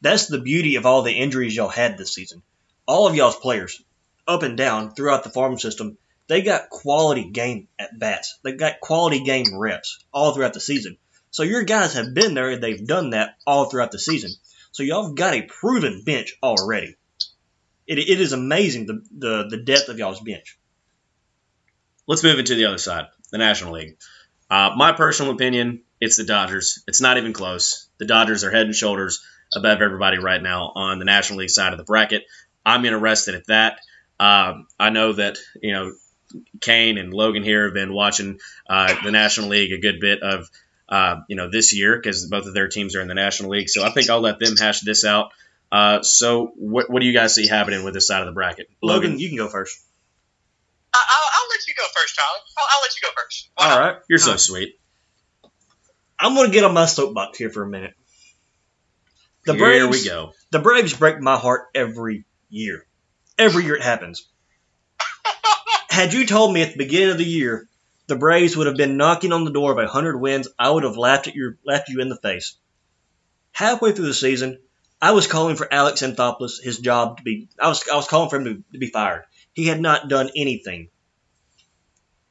that's 0.00 0.26
the 0.26 0.38
beauty 0.38 0.76
of 0.76 0.86
all 0.86 1.02
the 1.02 1.12
injuries 1.12 1.54
y'all 1.54 1.68
had 1.68 1.98
this 1.98 2.14
season. 2.14 2.42
All 2.86 3.06
of 3.06 3.14
y'all's 3.14 3.36
players, 3.36 3.82
up 4.26 4.42
and 4.42 4.56
down 4.56 4.94
throughout 4.94 5.24
the 5.24 5.30
farm 5.30 5.58
system, 5.58 5.98
they 6.28 6.42
got 6.42 6.70
quality 6.70 7.24
game 7.24 7.68
at 7.78 7.98
bats. 7.98 8.38
They 8.42 8.52
got 8.52 8.80
quality 8.80 9.24
game 9.24 9.56
reps 9.56 10.04
all 10.12 10.32
throughout 10.32 10.54
the 10.54 10.60
season. 10.60 10.96
So 11.32 11.42
your 11.42 11.64
guys 11.64 11.94
have 11.94 12.14
been 12.14 12.34
there 12.34 12.50
and 12.50 12.62
they've 12.62 12.86
done 12.86 13.10
that 13.10 13.36
all 13.46 13.64
throughout 13.64 13.90
the 13.90 13.98
season. 13.98 14.30
So 14.70 14.82
y'all 14.82 15.06
have 15.06 15.16
got 15.16 15.34
a 15.34 15.42
proven 15.42 16.02
bench 16.04 16.36
already. 16.42 16.94
It, 17.86 17.98
it 17.98 18.20
is 18.20 18.32
amazing 18.32 18.86
the, 18.86 19.02
the, 19.10 19.48
the 19.50 19.62
depth 19.64 19.88
of 19.88 19.98
y'all's 19.98 20.20
bench. 20.20 20.58
Let's 22.06 22.22
move 22.22 22.38
into 22.38 22.54
the 22.54 22.66
other 22.66 22.78
side, 22.78 23.06
the 23.30 23.38
National 23.38 23.72
League. 23.72 23.96
Uh, 24.50 24.74
my 24.76 24.92
personal 24.92 25.32
opinion, 25.32 25.80
it's 26.00 26.18
the 26.18 26.24
Dodgers. 26.24 26.84
It's 26.86 27.00
not 27.00 27.16
even 27.16 27.32
close. 27.32 27.88
The 27.98 28.06
Dodgers 28.06 28.44
are 28.44 28.50
head 28.50 28.66
and 28.66 28.74
shoulders 28.74 29.24
above 29.56 29.80
everybody 29.80 30.18
right 30.18 30.42
now 30.42 30.72
on 30.74 30.98
the 30.98 31.06
National 31.06 31.38
League 31.38 31.50
side 31.50 31.72
of 31.72 31.78
the 31.78 31.84
bracket. 31.84 32.24
I'm 32.64 32.82
going 32.82 32.92
to 32.92 32.98
rest 32.98 33.28
it 33.28 33.34
at 33.34 33.46
that. 33.46 33.78
Um, 34.20 34.66
I 34.78 34.90
know 34.90 35.14
that 35.14 35.38
you 35.60 35.72
know 35.72 35.92
Kane 36.60 36.98
and 36.98 37.12
Logan 37.12 37.42
here 37.42 37.64
have 37.64 37.74
been 37.74 37.92
watching 37.92 38.38
uh, 38.68 38.94
the 39.02 39.10
National 39.10 39.48
League 39.48 39.72
a 39.72 39.80
good 39.80 40.00
bit 40.00 40.22
of 40.22 40.48
uh, 40.88 41.20
you 41.28 41.36
know 41.36 41.50
this 41.50 41.74
year 41.76 41.96
because 41.96 42.26
both 42.26 42.46
of 42.46 42.54
their 42.54 42.68
teams 42.68 42.94
are 42.96 43.00
in 43.00 43.08
the 43.08 43.14
National 43.14 43.50
League. 43.50 43.68
So 43.68 43.84
I 43.84 43.90
think 43.90 44.10
I'll 44.10 44.20
let 44.20 44.38
them 44.38 44.56
hash 44.56 44.80
this 44.80 45.04
out. 45.04 45.30
Uh, 45.70 46.02
so 46.02 46.52
what, 46.56 46.90
what 46.90 47.00
do 47.00 47.06
you 47.06 47.14
guys 47.14 47.34
see 47.34 47.46
happening 47.48 47.82
with 47.84 47.94
this 47.94 48.06
side 48.06 48.20
of 48.20 48.26
the 48.26 48.32
bracket? 48.32 48.68
Logan, 48.82 49.18
you 49.18 49.28
can 49.28 49.38
go 49.38 49.48
first. 49.48 49.78
I- 50.94 50.98
I'll, 50.98 51.42
I'll 51.42 51.48
let 51.48 51.66
you 51.66 51.74
go 51.74 51.84
first, 51.94 52.14
Tyler. 52.14 52.42
I'll, 52.58 52.66
I'll 52.76 52.82
let 52.82 52.94
you 52.94 53.00
go 53.02 53.08
first. 53.22 53.50
Why 53.54 53.64
All 53.64 53.78
not? 53.78 53.86
right. 53.86 54.02
You're 54.10 54.18
so 54.18 54.32
Uh, 54.32 54.36
sweet. 54.36 54.78
I'm 56.18 56.34
going 56.34 56.48
to 56.48 56.52
get 56.52 56.64
on 56.64 56.74
my 56.74 56.84
soapbox 56.86 57.38
here 57.38 57.48
for 57.50 57.62
a 57.62 57.68
minute. 57.68 57.94
The 59.46 59.54
here 59.54 59.86
Braves, 59.88 60.02
we 60.04 60.08
go. 60.08 60.32
The 60.50 60.58
Braves 60.58 60.94
break 60.94 61.20
my 61.20 61.36
heart 61.36 61.62
every 61.74 62.26
year. 62.50 62.86
Every 63.38 63.64
year 63.64 63.76
it 63.76 63.82
happens. 63.82 64.28
Had 65.90 66.12
you 66.12 66.26
told 66.26 66.52
me 66.52 66.62
at 66.62 66.72
the 66.72 66.78
beginning 66.78 67.10
of 67.12 67.18
the 67.18 67.24
year 67.24 67.66
the 68.06 68.16
Braves 68.16 68.56
would 68.56 68.66
have 68.66 68.76
been 68.76 68.96
knocking 68.96 69.32
on 69.32 69.44
the 69.44 69.52
door 69.52 69.70
of 69.70 69.76
100 69.76 70.18
wins, 70.18 70.48
I 70.58 70.70
would 70.70 70.84
have 70.84 70.96
laughed 70.96 71.28
at 71.28 71.34
your 71.34 71.56
laughed 71.64 71.88
you 71.88 72.00
in 72.00 72.08
the 72.08 72.16
face. 72.16 72.56
Halfway 73.52 73.92
through 73.92 74.06
the 74.06 74.14
season, 74.14 74.58
I 75.00 75.12
was 75.12 75.26
calling 75.26 75.56
for 75.56 75.72
Alex 75.72 76.02
Anthopoulos 76.02 76.62
his 76.62 76.78
job 76.78 77.18
to 77.18 77.22
be. 77.22 77.48
I 77.58 77.68
was 77.68 77.82
I 77.88 77.96
was 77.96 78.08
calling 78.08 78.30
for 78.30 78.36
him 78.36 78.44
to, 78.44 78.64
to 78.72 78.78
be 78.78 78.88
fired. 78.88 79.24
He 79.52 79.66
had 79.66 79.80
not 79.80 80.08
done 80.08 80.30
anything. 80.36 80.88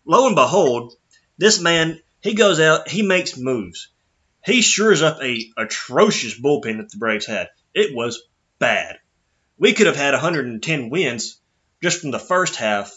Lo 0.05 0.27
and 0.27 0.36
behold, 0.36 0.93
this 1.38 1.60
man 1.60 2.01
he 2.21 2.34
goes 2.34 2.60
out, 2.60 2.88
he 2.88 3.01
makes 3.01 3.38
moves. 3.38 3.89
He 4.45 4.62
shores 4.62 5.01
up 5.01 5.21
a 5.21 5.51
atrocious 5.57 6.39
bullpen 6.39 6.77
that 6.77 6.91
the 6.91 6.97
Braves 6.97 7.25
had. 7.25 7.49
It 7.73 7.95
was 7.95 8.21
bad. 8.60 8.99
We 9.57 9.73
could 9.73 9.88
have 9.88 9.95
had 9.95 10.13
110 10.13 10.89
wins 10.89 11.39
just 11.81 12.01
from 12.01 12.12
the 12.12 12.19
first 12.19 12.55
half 12.55 12.93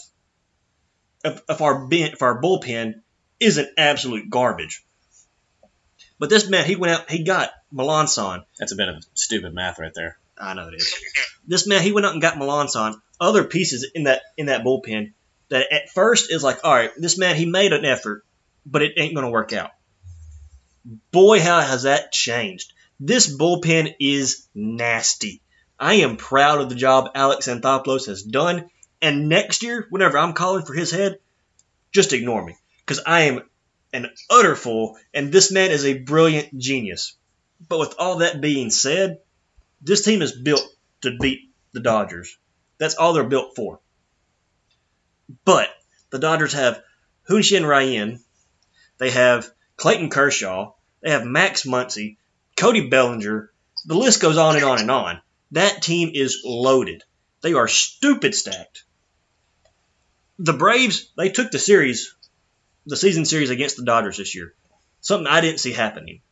if, 1.24 1.42
if 1.48 1.60
our 1.60 1.86
ben, 1.86 2.12
if 2.12 2.22
our 2.22 2.40
bullpen 2.40 3.00
isn't 3.40 3.68
absolute 3.76 4.30
garbage. 4.30 4.84
But 6.18 6.30
this 6.30 6.48
man, 6.48 6.64
he 6.64 6.76
went 6.76 6.94
out, 6.94 7.10
he 7.10 7.24
got 7.24 7.50
Melancon. 7.74 8.44
That's 8.58 8.72
a 8.72 8.76
bit 8.76 8.88
of 8.88 9.04
stupid 9.14 9.52
math 9.52 9.78
right 9.78 9.92
there. 9.94 10.16
I 10.38 10.54
know 10.54 10.68
it 10.68 10.74
is. 10.74 10.94
This 11.46 11.66
man, 11.66 11.82
he 11.82 11.92
went 11.92 12.06
out 12.06 12.12
and 12.12 12.22
got 12.22 12.36
Melancon, 12.36 13.00
other 13.20 13.44
pieces 13.44 13.90
in 13.94 14.04
that 14.04 14.22
in 14.36 14.46
that 14.46 14.64
bullpen 14.64 15.12
that 15.48 15.72
at 15.72 15.90
first 15.90 16.30
is 16.32 16.42
like, 16.42 16.64
all 16.64 16.72
right, 16.72 16.90
this 16.96 17.18
man, 17.18 17.36
he 17.36 17.46
made 17.46 17.72
an 17.72 17.84
effort, 17.84 18.24
but 18.64 18.82
it 18.82 18.92
ain't 18.96 19.14
going 19.14 19.26
to 19.26 19.30
work 19.30 19.52
out. 19.52 19.70
Boy, 21.10 21.40
how 21.40 21.60
has 21.60 21.82
that 21.84 22.12
changed? 22.12 22.72
This 23.00 23.34
bullpen 23.34 23.94
is 24.00 24.46
nasty. 24.54 25.40
I 25.78 25.94
am 25.94 26.16
proud 26.16 26.60
of 26.60 26.68
the 26.68 26.74
job 26.74 27.10
Alex 27.14 27.48
Anthopoulos 27.48 28.06
has 28.06 28.22
done. 28.22 28.70
And 29.04 29.28
next 29.28 29.62
year, 29.62 29.86
whenever 29.90 30.16
I'm 30.16 30.32
calling 30.32 30.64
for 30.64 30.72
his 30.72 30.90
head, 30.90 31.18
just 31.92 32.14
ignore 32.14 32.42
me. 32.42 32.56
Because 32.78 33.02
I 33.06 33.24
am 33.24 33.42
an 33.92 34.08
utter 34.30 34.56
fool, 34.56 34.96
and 35.12 35.30
this 35.30 35.52
man 35.52 35.70
is 35.72 35.84
a 35.84 35.98
brilliant 35.98 36.58
genius. 36.58 37.14
But 37.68 37.80
with 37.80 37.96
all 37.98 38.20
that 38.20 38.40
being 38.40 38.70
said, 38.70 39.18
this 39.82 40.02
team 40.06 40.22
is 40.22 40.32
built 40.32 40.66
to 41.02 41.18
beat 41.20 41.50
the 41.72 41.80
Dodgers. 41.80 42.38
That's 42.78 42.94
all 42.94 43.12
they're 43.12 43.24
built 43.24 43.54
for. 43.54 43.78
But 45.44 45.68
the 46.08 46.18
Dodgers 46.18 46.54
have 46.54 46.82
Hunshin 47.28 47.68
Ryan, 47.68 48.24
they 48.96 49.10
have 49.10 49.50
Clayton 49.76 50.08
Kershaw, 50.08 50.72
they 51.02 51.10
have 51.10 51.26
Max 51.26 51.64
Muncy, 51.64 52.16
Cody 52.56 52.88
Bellinger. 52.88 53.52
The 53.84 53.96
list 53.96 54.22
goes 54.22 54.38
on 54.38 54.56
and 54.56 54.64
on 54.64 54.80
and 54.80 54.90
on. 54.90 55.20
That 55.50 55.82
team 55.82 56.10
is 56.14 56.40
loaded. 56.42 57.04
They 57.42 57.52
are 57.52 57.68
stupid 57.68 58.34
stacked. 58.34 58.84
The 60.38 60.52
Braves, 60.52 61.10
they 61.16 61.28
took 61.28 61.52
the 61.52 61.60
series, 61.60 62.14
the 62.86 62.96
season 62.96 63.24
series 63.24 63.50
against 63.50 63.76
the 63.76 63.84
Dodgers 63.84 64.16
this 64.16 64.34
year. 64.34 64.52
Something 65.00 65.28
I 65.28 65.40
didn't 65.40 65.60
see 65.60 65.72
happening. 65.72 66.22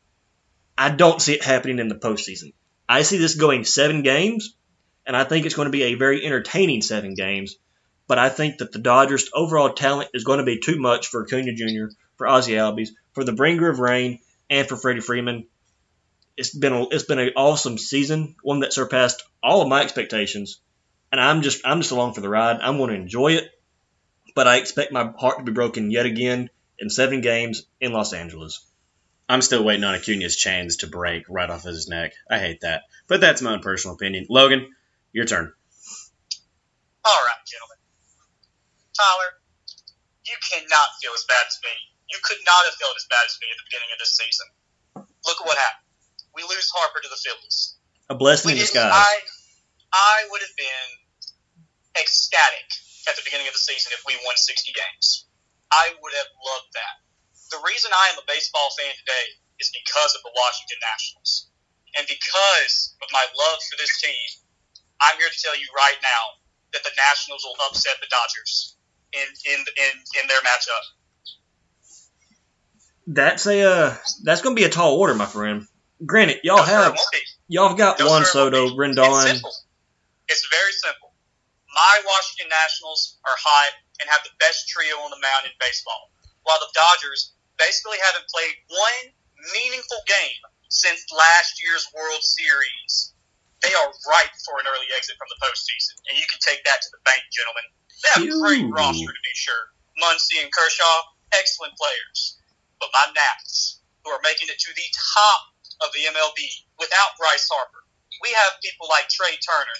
I 0.76 0.90
don't 0.90 1.22
see 1.22 1.34
it 1.34 1.44
happening 1.44 1.78
in 1.78 1.88
the 1.88 1.94
postseason. 1.94 2.52
I 2.88 3.02
see 3.02 3.18
this 3.18 3.36
going 3.36 3.64
seven 3.64 4.02
games, 4.02 4.56
and 5.06 5.16
I 5.16 5.22
think 5.22 5.46
it's 5.46 5.54
going 5.54 5.66
to 5.66 5.72
be 5.72 5.84
a 5.84 5.94
very 5.94 6.24
entertaining 6.24 6.82
seven 6.82 7.14
games. 7.14 7.56
But 8.08 8.18
I 8.18 8.28
think 8.28 8.58
that 8.58 8.72
the 8.72 8.80
Dodgers' 8.80 9.30
overall 9.32 9.72
talent 9.72 10.10
is 10.14 10.24
going 10.24 10.38
to 10.38 10.44
be 10.44 10.58
too 10.58 10.80
much 10.80 11.06
for 11.06 11.22
Acuna 11.22 11.54
Jr., 11.54 11.94
for 12.16 12.26
Ozzie 12.26 12.54
Albies, 12.54 12.90
for 13.12 13.22
the 13.22 13.32
bringer 13.32 13.68
of 13.68 13.78
rain, 13.78 14.18
and 14.50 14.68
for 14.68 14.76
Freddie 14.76 15.00
Freeman. 15.00 15.46
It's 16.36 16.52
been 16.52 16.72
a, 16.72 16.88
it's 16.88 17.04
been 17.04 17.20
an 17.20 17.32
awesome 17.36 17.78
season, 17.78 18.34
one 18.42 18.60
that 18.60 18.72
surpassed 18.72 19.22
all 19.42 19.62
of 19.62 19.68
my 19.68 19.82
expectations, 19.82 20.60
and 21.12 21.20
I'm 21.20 21.42
just 21.42 21.60
I'm 21.64 21.80
just 21.80 21.92
along 21.92 22.14
for 22.14 22.20
the 22.20 22.28
ride. 22.28 22.58
I'm 22.60 22.78
going 22.78 22.90
to 22.90 22.96
enjoy 22.96 23.34
it, 23.34 23.48
but 24.34 24.48
I 24.48 24.56
expect 24.56 24.92
my 24.92 25.12
heart 25.18 25.38
to 25.38 25.44
be 25.44 25.52
broken 25.52 25.90
yet 25.90 26.06
again 26.06 26.50
in 26.78 26.90
seven 26.90 27.20
games 27.20 27.64
in 27.80 27.92
Los 27.92 28.12
Angeles. 28.12 28.64
I'm 29.28 29.42
still 29.42 29.64
waiting 29.64 29.84
on 29.84 29.94
Acuna's 29.94 30.36
chains 30.36 30.78
to 30.78 30.86
break 30.86 31.24
right 31.28 31.48
off 31.48 31.62
his 31.62 31.88
neck. 31.88 32.12
I 32.28 32.38
hate 32.38 32.60
that. 32.62 32.82
But 33.06 33.20
that's 33.20 33.40
my 33.40 33.52
own 33.52 33.60
personal 33.60 33.94
opinion. 33.94 34.26
Logan, 34.28 34.68
your 35.12 35.24
turn. 35.24 35.52
All 37.04 37.22
right, 37.24 37.42
gentlemen. 37.46 37.78
Tyler, 38.92 39.30
you 40.26 40.36
cannot 40.52 40.88
feel 41.00 41.12
as 41.14 41.24
bad 41.28 41.44
as 41.48 41.58
me. 41.64 41.74
You 42.10 42.18
could 42.22 42.38
not 42.44 42.64
have 42.66 42.74
felt 42.76 42.92
as 42.96 43.06
bad 43.08 43.24
as 43.24 43.38
me 43.40 43.48
at 43.48 43.56
the 43.56 43.66
beginning 43.70 43.90
of 43.94 43.98
this 43.98 44.12
season. 44.20 44.46
Look 45.24 45.40
at 45.40 45.46
what 45.46 45.56
happened. 45.56 45.88
We 46.34 46.42
lose 46.42 46.68
Harper 46.74 47.00
to 47.00 47.08
the 47.08 47.16
Phillies. 47.16 47.76
A 48.10 48.14
blessing 48.14 48.52
We 48.52 48.60
in 48.60 48.68
disguise. 48.68 48.92
I, 48.92 49.12
I 49.92 50.28
would 50.30 50.42
have 50.42 50.56
been 50.56 50.88
ecstatic 51.96 52.68
at 53.08 53.16
the 53.18 53.24
beginning 53.26 53.48
of 53.50 53.54
the 53.54 53.62
season 53.62 53.92
if 53.94 54.02
we 54.06 54.14
won 54.22 54.36
60 54.36 54.72
games. 54.72 55.26
I 55.72 55.96
would 55.98 56.14
have 56.14 56.30
loved 56.44 56.70
that. 56.76 56.94
The 57.50 57.60
reason 57.64 57.90
I 57.92 58.12
am 58.12 58.20
a 58.20 58.26
baseball 58.28 58.68
fan 58.76 58.92
today 58.92 59.26
is 59.60 59.72
because 59.72 60.12
of 60.16 60.22
the 60.24 60.32
Washington 60.32 60.80
Nationals. 60.84 61.48
And 61.96 62.04
because 62.08 62.96
of 63.04 63.08
my 63.12 63.24
love 63.36 63.60
for 63.68 63.76
this 63.76 63.92
team, 64.00 64.28
I'm 65.00 65.16
here 65.20 65.28
to 65.28 65.40
tell 65.40 65.56
you 65.56 65.68
right 65.76 65.98
now 66.00 66.24
that 66.72 66.84
the 66.84 66.94
Nationals 66.96 67.44
will 67.44 67.58
upset 67.68 68.00
the 68.00 68.08
Dodgers 68.08 68.76
in, 69.12 69.28
in, 69.52 69.60
in, 69.60 69.92
in 70.22 70.24
their 70.28 70.40
matchup. 70.40 70.84
That's 73.06 73.46
a 73.46 73.62
uh, 73.62 73.96
that's 74.22 74.42
going 74.42 74.54
to 74.54 74.60
be 74.60 74.64
a 74.64 74.70
tall 74.70 74.94
order, 74.94 75.14
my 75.14 75.26
friend. 75.26 75.66
Granted, 76.06 76.38
y'all 76.44 76.58
No, 76.58 76.62
have 76.62 76.96
y'all 77.48 77.68
have 77.68 77.76
got 77.76 78.00
Juan 78.00 78.24
Soto. 78.24 78.68
Rendon. 78.76 79.08
It's 79.08 79.22
simple. 79.22 79.52
It's 80.28 80.48
very 80.50 80.72
simple. 80.72 81.11
My 81.72 81.94
Washington 82.04 82.52
Nationals 82.52 83.16
are 83.24 83.38
hot 83.40 83.72
and 84.00 84.06
have 84.12 84.20
the 84.24 84.36
best 84.36 84.68
trio 84.68 85.00
on 85.00 85.10
the 85.10 85.20
mound 85.20 85.48
in 85.48 85.54
baseball, 85.56 86.12
while 86.44 86.60
the 86.60 86.72
Dodgers 86.76 87.32
basically 87.56 87.96
haven't 88.00 88.28
played 88.28 88.54
one 88.68 89.04
meaningful 89.56 90.00
game 90.04 90.42
since 90.68 91.04
last 91.12 91.60
year's 91.64 91.88
World 91.96 92.20
Series. 92.20 93.12
They 93.64 93.72
are 93.72 93.88
ripe 94.10 94.34
for 94.42 94.58
an 94.58 94.66
early 94.66 94.90
exit 94.96 95.16
from 95.16 95.30
the 95.30 95.38
postseason, 95.38 95.96
and 96.10 96.18
you 96.18 96.26
can 96.26 96.42
take 96.42 96.60
that 96.66 96.82
to 96.82 96.88
the 96.92 97.02
bank, 97.06 97.22
gentlemen. 97.30 97.66
They 98.02 98.10
have 98.18 98.26
a 98.26 98.40
great 98.42 98.66
roster 98.66 99.12
to 99.12 99.22
be 99.22 99.34
sure. 99.38 99.70
Muncy 100.02 100.42
and 100.42 100.50
Kershaw, 100.50 100.96
excellent 101.30 101.78
players. 101.78 102.42
But 102.82 102.90
my 102.90 103.14
Nats, 103.14 103.78
who 104.02 104.10
are 104.10 104.24
making 104.26 104.50
it 104.50 104.58
to 104.58 104.72
the 104.74 104.88
top 105.14 105.54
of 105.86 105.94
the 105.94 106.10
MLB 106.10 106.66
without 106.82 107.14
Bryce 107.14 107.46
Harper, 107.46 107.86
we 108.20 108.34
have 108.34 108.58
people 108.58 108.90
like 108.90 109.06
Trea 109.06 109.38
Turner. 109.38 109.78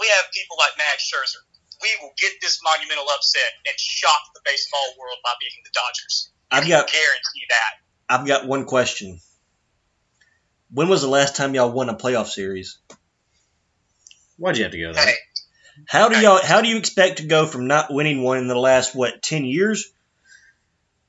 We 0.00 0.06
have 0.08 0.32
people 0.32 0.56
like 0.58 0.76
Max 0.78 1.06
Scherzer. 1.06 1.42
We 1.82 1.90
will 2.00 2.12
get 2.18 2.32
this 2.40 2.60
monumental 2.62 3.06
upset 3.14 3.50
and 3.66 3.74
shock 3.78 4.32
the 4.34 4.40
baseball 4.44 4.94
world 4.98 5.18
by 5.22 5.30
beating 5.40 5.62
the 5.64 5.70
Dodgers. 5.74 6.30
I've 6.50 6.68
got 6.68 6.90
Guarantee 6.90 7.46
that. 7.50 7.72
I've 8.08 8.26
got 8.26 8.46
one 8.46 8.64
question. 8.64 9.20
When 10.72 10.88
was 10.88 11.02
the 11.02 11.08
last 11.08 11.36
time 11.36 11.54
y'all 11.54 11.70
won 11.70 11.88
a 11.88 11.94
playoff 11.94 12.26
series? 12.26 12.78
Why'd 14.36 14.56
you 14.56 14.64
have 14.64 14.72
to 14.72 14.80
go 14.80 14.92
there? 14.92 15.04
Hey, 15.04 15.14
How 15.86 16.08
do 16.08 16.18
y'all 16.18 16.40
how 16.42 16.60
do 16.60 16.68
you 16.68 16.76
expect 16.76 17.18
to 17.18 17.26
go 17.26 17.46
from 17.46 17.66
not 17.66 17.92
winning 17.92 18.22
one 18.22 18.38
in 18.38 18.48
the 18.48 18.58
last 18.58 18.94
what 18.94 19.22
ten 19.22 19.44
years 19.44 19.92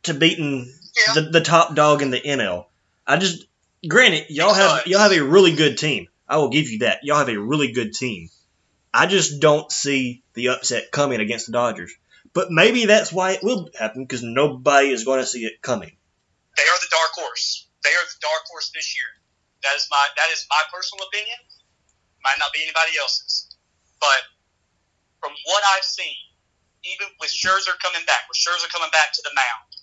to 0.03 0.13
beating 0.13 0.71
yeah, 0.95 1.13
the, 1.13 1.21
the 1.29 1.41
top 1.41 1.73
dog 1.75 2.01
in 2.01 2.11
the 2.11 2.19
NL? 2.19 2.65
I 3.07 3.17
just 3.17 3.45
granted 3.87 4.25
y'all 4.29 4.53
have 4.53 4.85
y'all 4.85 4.99
have 4.99 5.11
a 5.11 5.23
really 5.23 5.55
good 5.55 5.77
team. 5.77 6.07
I 6.27 6.37
will 6.37 6.49
give 6.49 6.69
you 6.69 6.79
that. 6.79 6.99
Y'all 7.03 7.17
have 7.17 7.29
a 7.29 7.39
really 7.39 7.71
good 7.71 7.93
team. 7.93 8.29
I 8.95 9.11
just 9.11 9.43
don't 9.43 9.67
see 9.75 10.23
the 10.39 10.55
upset 10.55 10.87
coming 10.87 11.19
against 11.19 11.47
the 11.47 11.51
Dodgers. 11.51 11.91
But 12.31 12.47
maybe 12.47 12.87
that's 12.87 13.11
why 13.11 13.35
it 13.35 13.43
will 13.43 13.67
happen 13.75 14.07
because 14.07 14.23
nobody 14.23 14.87
is 14.87 15.03
going 15.03 15.19
to 15.19 15.27
see 15.27 15.43
it 15.43 15.59
coming. 15.59 15.91
they 16.55 16.63
are 16.63 16.79
the 16.79 16.91
dark 16.95 17.11
horse. 17.11 17.67
They 17.83 17.91
are 17.91 18.07
the 18.07 18.19
dark 18.23 18.47
horse 18.47 18.71
this 18.71 18.95
year. 18.95 19.11
That 19.67 19.75
is 19.75 19.91
my 19.91 19.99
that 19.99 20.31
is 20.31 20.47
my 20.47 20.63
personal 20.71 21.03
opinion. 21.11 21.35
Might 22.23 22.39
not 22.39 22.55
be 22.55 22.63
anybody 22.63 22.95
else's. 22.95 23.51
But 23.99 24.21
from 25.19 25.35
what 25.43 25.63
I've 25.75 25.83
seen, 25.83 26.15
even 26.87 27.11
with 27.19 27.35
Scherzer 27.35 27.75
coming 27.83 28.03
back, 28.07 28.31
with 28.31 28.39
Scherzer 28.39 28.71
coming 28.71 28.91
back 28.95 29.11
to 29.11 29.21
the 29.27 29.35
mound, 29.35 29.75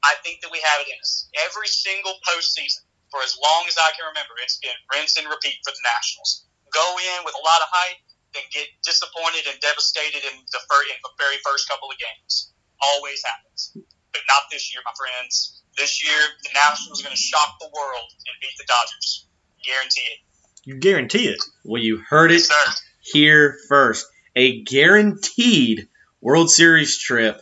I 0.00 0.16
think 0.24 0.40
that 0.40 0.48
we 0.48 0.64
have 0.64 0.80
it 0.80 0.88
in 0.88 0.96
us. 1.04 1.28
Every 1.44 1.68
single 1.68 2.16
postseason, 2.24 2.88
for 3.12 3.20
as 3.20 3.36
long 3.36 3.68
as 3.68 3.76
I 3.76 3.92
can 3.92 4.08
remember, 4.08 4.40
it's 4.40 4.56
been 4.56 4.76
rinse 4.88 5.20
and 5.20 5.28
repeat 5.28 5.60
for 5.60 5.72
the 5.72 5.84
Nationals. 5.84 6.48
Go 6.72 6.84
in 6.96 7.28
with 7.28 7.36
a 7.36 7.44
lot 7.44 7.60
of 7.60 7.68
hype, 7.72 8.03
then 8.34 8.44
get 8.52 8.66
disappointed 8.84 9.46
and 9.48 9.58
devastated 9.60 10.22
in 10.26 10.34
the, 10.52 10.60
fir- 10.68 10.88
in 10.90 10.98
the 11.02 11.14
very 11.18 11.38
first 11.46 11.68
couple 11.68 11.88
of 11.90 11.96
games. 11.98 12.52
Always 12.94 13.22
happens. 13.24 13.72
But 14.12 14.22
not 14.28 14.50
this 14.50 14.74
year, 14.74 14.82
my 14.84 14.92
friends. 14.98 15.62
This 15.78 16.04
year, 16.04 16.18
the 16.42 16.50
Nationals 16.54 17.00
are 17.00 17.04
going 17.04 17.16
to 17.16 17.20
shock 17.20 17.56
the 17.60 17.70
world 17.74 18.08
and 18.26 18.34
beat 18.40 18.54
the 18.58 18.66
Dodgers. 18.66 19.26
Guarantee 19.64 20.02
it. 20.02 20.18
You 20.64 20.76
guarantee 20.78 21.26
it. 21.28 21.40
Well, 21.64 21.82
you 21.82 21.98
heard 22.08 22.30
it 22.30 22.42
Yes, 22.48 22.82
here 23.00 23.56
first. 23.68 24.06
A 24.36 24.62
guaranteed 24.62 25.88
World 26.20 26.50
Series 26.50 26.98
trip 26.98 27.40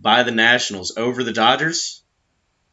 by 0.00 0.22
the 0.22 0.30
Nationals 0.32 0.96
over 0.96 1.22
the 1.22 1.32
Dodgers. 1.32 2.02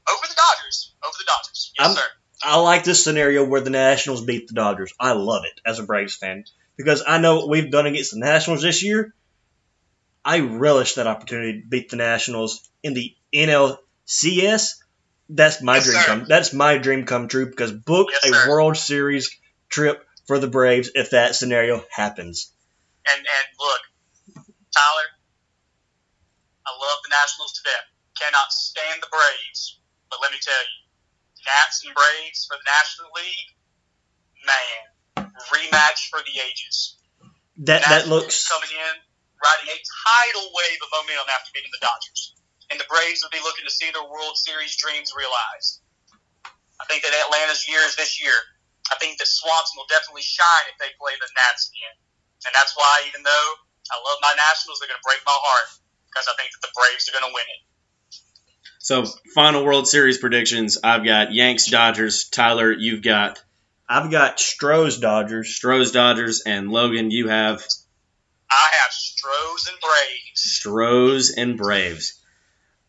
Over 0.09 0.27
the 0.27 0.35
Dodgers. 0.35 0.93
Over 1.03 1.15
the 1.17 1.25
Dodgers. 1.27 1.73
Yes, 1.77 1.87
I'm- 1.87 1.95
sir. 1.95 2.03
I 2.43 2.57
like 2.57 2.83
this 2.83 3.03
scenario 3.03 3.45
where 3.45 3.61
the 3.61 3.69
Nationals 3.69 4.25
beat 4.25 4.47
the 4.47 4.55
Dodgers. 4.55 4.91
I 4.99 5.11
love 5.11 5.43
it 5.45 5.61
as 5.63 5.77
a 5.77 5.83
Braves 5.83 6.15
fan 6.15 6.43
because 6.83 7.03
I 7.07 7.19
know 7.19 7.37
what 7.37 7.49
we've 7.49 7.71
done 7.71 7.85
against 7.87 8.11
the 8.11 8.19
Nationals 8.19 8.61
this 8.61 8.83
year. 8.83 9.13
I 10.23 10.39
relish 10.39 10.95
that 10.95 11.07
opportunity 11.07 11.61
to 11.61 11.67
beat 11.67 11.89
the 11.89 11.95
Nationals 11.97 12.69
in 12.83 12.93
the 12.93 13.15
NLCS. 13.33 14.75
That's 15.29 15.61
my 15.61 15.75
Yes, 15.75 15.85
dream 15.85 15.97
sir. 15.97 16.05
come. 16.05 16.25
That's 16.27 16.53
my 16.53 16.77
dream 16.77 17.05
come 17.05 17.27
true 17.27 17.49
because 17.49 17.71
book 17.71 18.09
Yes, 18.11 18.25
a 18.25 18.31
sir. 18.31 18.49
World 18.49 18.77
Series 18.77 19.31
trip 19.69 20.05
for 20.27 20.37
the 20.37 20.47
Braves 20.47 20.91
if 20.93 21.11
that 21.11 21.35
scenario 21.35 21.83
happens. 21.91 22.53
And 23.09 23.17
and 23.17 23.47
look, 23.59 23.81
Tyler, 24.75 25.07
I 26.67 26.71
love 26.77 26.99
the 27.03 27.09
Nationals 27.09 27.53
to 27.53 27.61
death. 27.63 27.87
Cannot 28.19 28.51
stand 28.51 29.01
the 29.01 29.09
Braves, 29.09 29.79
but 30.11 30.19
let 30.21 30.31
me 30.31 30.37
tell 30.41 30.53
you, 30.61 30.77
Nats 31.47 31.81
and 31.85 31.95
Braves 31.95 32.45
for 32.45 32.57
the 32.61 32.67
National 32.69 33.09
League, 33.17 33.51
man, 34.45 34.90
rematch 35.49 36.11
for 36.13 36.21
the 36.21 36.35
ages. 36.37 36.99
That 37.65 37.85
that 37.89 38.07
looks 38.07 38.47
coming 38.47 38.71
in, 38.71 38.95
riding 39.37 39.69
a 39.69 39.77
tidal 39.77 40.47
wave 40.53 40.79
of 40.81 40.89
momentum 40.93 41.29
after 41.29 41.49
beating 41.53 41.73
the 41.73 41.83
Dodgers, 41.83 42.37
and 42.69 42.77
the 42.77 42.87
Braves 42.89 43.21
will 43.21 43.33
be 43.33 43.43
looking 43.43 43.65
to 43.65 43.73
see 43.73 43.89
their 43.89 44.05
World 44.05 44.37
Series 44.37 44.77
dreams 44.77 45.13
realized. 45.13 45.81
I 46.81 46.89
think 46.89 47.05
that 47.05 47.13
Atlanta's 47.13 47.69
year 47.69 47.81
is 47.85 47.93
this 47.93 48.17
year. 48.17 48.33
I 48.89 48.97
think 48.97 49.21
that 49.21 49.29
Swanson 49.29 49.77
will 49.77 49.89
definitely 49.89 50.25
shine 50.25 50.65
if 50.73 50.77
they 50.81 50.89
play 50.97 51.13
the 51.21 51.29
Nats 51.37 51.69
again, 51.69 51.95
and 52.49 52.51
that's 52.57 52.73
why 52.73 53.05
even 53.05 53.21
though 53.21 53.49
I 53.93 53.97
love 54.01 54.19
my 54.21 54.33
Nationals, 54.33 54.81
they're 54.81 54.89
going 54.89 54.99
to 54.99 55.05
break 55.05 55.21
my 55.27 55.35
heart 55.35 55.69
because 56.09 56.25
I 56.27 56.33
think 56.39 56.51
that 56.55 56.61
the 56.65 56.73
Braves 56.73 57.05
are 57.07 57.15
going 57.15 57.29
to 57.29 57.35
win 57.35 57.47
it. 57.47 57.61
So, 58.81 59.05
final 59.35 59.63
World 59.63 59.87
Series 59.87 60.17
predictions. 60.17 60.79
I've 60.83 61.05
got 61.05 61.33
Yanks, 61.33 61.69
Dodgers. 61.69 62.25
Tyler, 62.29 62.71
you've 62.71 63.03
got 63.03 63.37
I've 63.91 64.09
got 64.09 64.39
Stros 64.39 64.99
Dodgers. 64.99 65.53
Stros, 65.53 65.91
Dodgers, 65.91 66.43
and 66.45 66.71
Logan, 66.71 67.11
you 67.11 67.27
have 67.27 67.61
I 68.49 68.69
have 68.83 68.91
Stros 68.93 69.67
and 69.67 69.77
Braves. 69.81 70.41
Stros 70.41 71.31
and 71.31 71.57
Braves. 71.57 72.13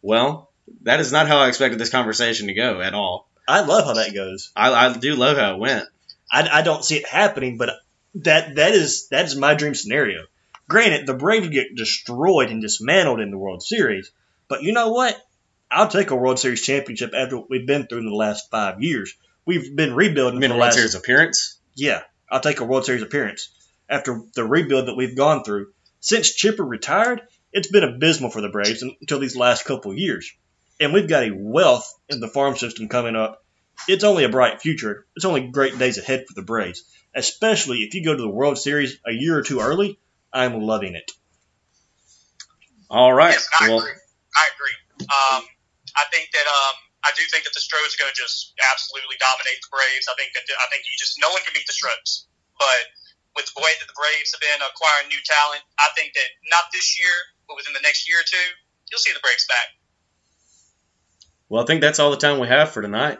Well, 0.00 0.52
that 0.82 1.00
is 1.00 1.10
not 1.10 1.26
how 1.26 1.38
I 1.38 1.48
expected 1.48 1.80
this 1.80 1.90
conversation 1.90 2.46
to 2.46 2.54
go 2.54 2.80
at 2.80 2.94
all. 2.94 3.28
I 3.48 3.62
love 3.62 3.84
how 3.84 3.94
that 3.94 4.14
goes. 4.14 4.52
I, 4.54 4.72
I 4.72 4.96
do 4.96 5.16
love 5.16 5.36
how 5.36 5.54
it 5.54 5.58
went. 5.58 5.88
I, 6.30 6.48
I 6.48 6.62
don't 6.62 6.84
see 6.84 6.98
it 6.98 7.06
happening, 7.08 7.58
but 7.58 7.70
that 8.14 8.54
that 8.54 8.72
is 8.72 9.08
that 9.08 9.24
is 9.24 9.34
my 9.34 9.54
dream 9.54 9.74
scenario. 9.74 10.26
Granted, 10.68 11.08
the 11.08 11.14
Braves 11.14 11.48
get 11.48 11.74
destroyed 11.74 12.50
and 12.50 12.62
dismantled 12.62 13.18
in 13.18 13.32
the 13.32 13.38
World 13.38 13.64
Series, 13.64 14.12
but 14.46 14.62
you 14.62 14.72
know 14.72 14.92
what? 14.92 15.20
I'll 15.68 15.88
take 15.88 16.12
a 16.12 16.16
World 16.16 16.38
Series 16.38 16.62
championship 16.62 17.12
after 17.12 17.38
what 17.38 17.50
we've 17.50 17.66
been 17.66 17.88
through 17.88 17.98
in 17.98 18.06
the 18.06 18.14
last 18.14 18.52
five 18.52 18.80
years. 18.80 19.16
We've 19.44 19.74
been 19.74 19.94
rebuilding 19.94 20.38
I 20.38 20.40
mean, 20.40 20.50
for 20.50 20.54
a 20.54 20.56
the 20.56 20.60
World 20.60 20.66
last 20.66 20.74
Series 20.76 20.94
appearance. 20.94 21.58
yeah. 21.74 22.02
I'll 22.30 22.40
take 22.40 22.60
a 22.60 22.64
World 22.64 22.86
Series 22.86 23.02
appearance 23.02 23.50
after 23.90 24.22
the 24.34 24.44
rebuild 24.44 24.86
that 24.88 24.96
we've 24.96 25.16
gone 25.16 25.44
through. 25.44 25.72
Since 26.00 26.34
Chipper 26.34 26.64
retired, 26.64 27.20
it's 27.52 27.68
been 27.68 27.84
abysmal 27.84 28.30
for 28.30 28.40
the 28.40 28.48
Braves 28.48 28.82
until 28.82 29.18
these 29.18 29.36
last 29.36 29.64
couple 29.66 29.90
of 29.90 29.98
years, 29.98 30.32
and 30.80 30.94
we've 30.94 31.08
got 31.08 31.24
a 31.24 31.30
wealth 31.34 31.92
in 32.08 32.20
the 32.20 32.28
farm 32.28 32.56
system 32.56 32.88
coming 32.88 33.16
up. 33.16 33.44
It's 33.88 34.04
only 34.04 34.24
a 34.24 34.30
bright 34.30 34.62
future. 34.62 35.06
It's 35.14 35.24
only 35.26 35.48
great 35.48 35.78
days 35.78 35.98
ahead 35.98 36.24
for 36.26 36.32
the 36.34 36.42
Braves, 36.42 36.84
especially 37.14 37.78
if 37.78 37.94
you 37.94 38.02
go 38.02 38.16
to 38.16 38.22
the 38.22 38.28
World 38.30 38.56
Series 38.56 38.98
a 39.06 39.12
year 39.12 39.36
or 39.36 39.42
two 39.42 39.60
early. 39.60 39.98
I'm 40.32 40.60
loving 40.62 40.94
it. 40.94 41.10
All 42.88 43.12
right. 43.12 43.32
Yes, 43.32 43.48
I 43.60 43.68
Well, 43.68 43.78
agree. 43.80 43.92
I 44.36 44.48
agree. 44.54 45.06
Um, 45.06 45.42
I 45.96 46.04
think 46.10 46.30
that 46.32 46.46
um, 46.46 46.74
I 47.02 47.10
do 47.18 47.22
think 47.30 47.44
that 47.44 47.54
the 47.54 47.60
Stros 47.62 47.94
are 47.94 48.00
going 48.00 48.12
to 48.12 48.18
just 48.18 48.54
absolutely 48.72 49.18
dominate 49.18 49.58
the 49.58 49.70
Braves. 49.74 50.06
I 50.06 50.14
think 50.14 50.32
that 50.38 50.46
I 50.46 50.66
think 50.70 50.86
you 50.86 50.94
just 50.98 51.18
no 51.18 51.30
one 51.34 51.42
can 51.42 51.52
beat 51.54 51.66
the 51.66 51.74
Stros. 51.74 52.30
But 52.58 52.82
with 53.34 53.48
the 53.50 53.62
way 53.62 53.72
that 53.80 53.88
the 53.90 53.98
Braves 53.98 54.30
have 54.32 54.42
been 54.42 54.60
acquiring 54.62 55.10
new 55.10 55.18
talent, 55.24 55.62
I 55.80 55.90
think 55.98 56.14
that 56.14 56.28
not 56.52 56.70
this 56.70 57.00
year, 57.00 57.14
but 57.50 57.58
within 57.58 57.74
the 57.74 57.82
next 57.82 58.06
year 58.06 58.20
or 58.22 58.26
two, 58.28 58.46
you'll 58.90 59.02
see 59.02 59.12
the 59.12 59.24
Braves 59.24 59.46
back. 59.50 59.68
well, 61.48 61.62
I 61.62 61.66
think 61.66 61.80
that's 61.80 61.98
all 61.98 62.10
the 62.14 62.22
time 62.22 62.38
we 62.38 62.48
have 62.48 62.70
for 62.70 62.82
tonight. 62.82 63.18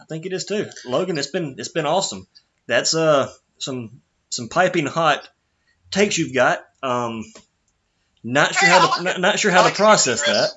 I 0.00 0.04
think 0.04 0.26
it 0.26 0.32
is 0.32 0.44
too, 0.44 0.68
Logan. 0.84 1.16
It's 1.18 1.32
been 1.32 1.56
it's 1.58 1.72
been 1.72 1.86
awesome. 1.86 2.28
That's 2.66 2.94
uh 2.94 3.32
some 3.58 4.02
some 4.28 4.48
piping 4.48 4.86
hot 4.86 5.26
takes 5.90 6.18
you've 6.18 6.34
got. 6.34 6.60
Um, 6.82 7.24
not 8.22 8.54
sure 8.54 8.68
how 8.68 8.96
to 8.96 9.02
not, 9.02 9.20
not 9.20 9.38
sure 9.38 9.50
how 9.50 9.66
to 9.68 9.74
process 9.74 10.22
that. 10.26 10.50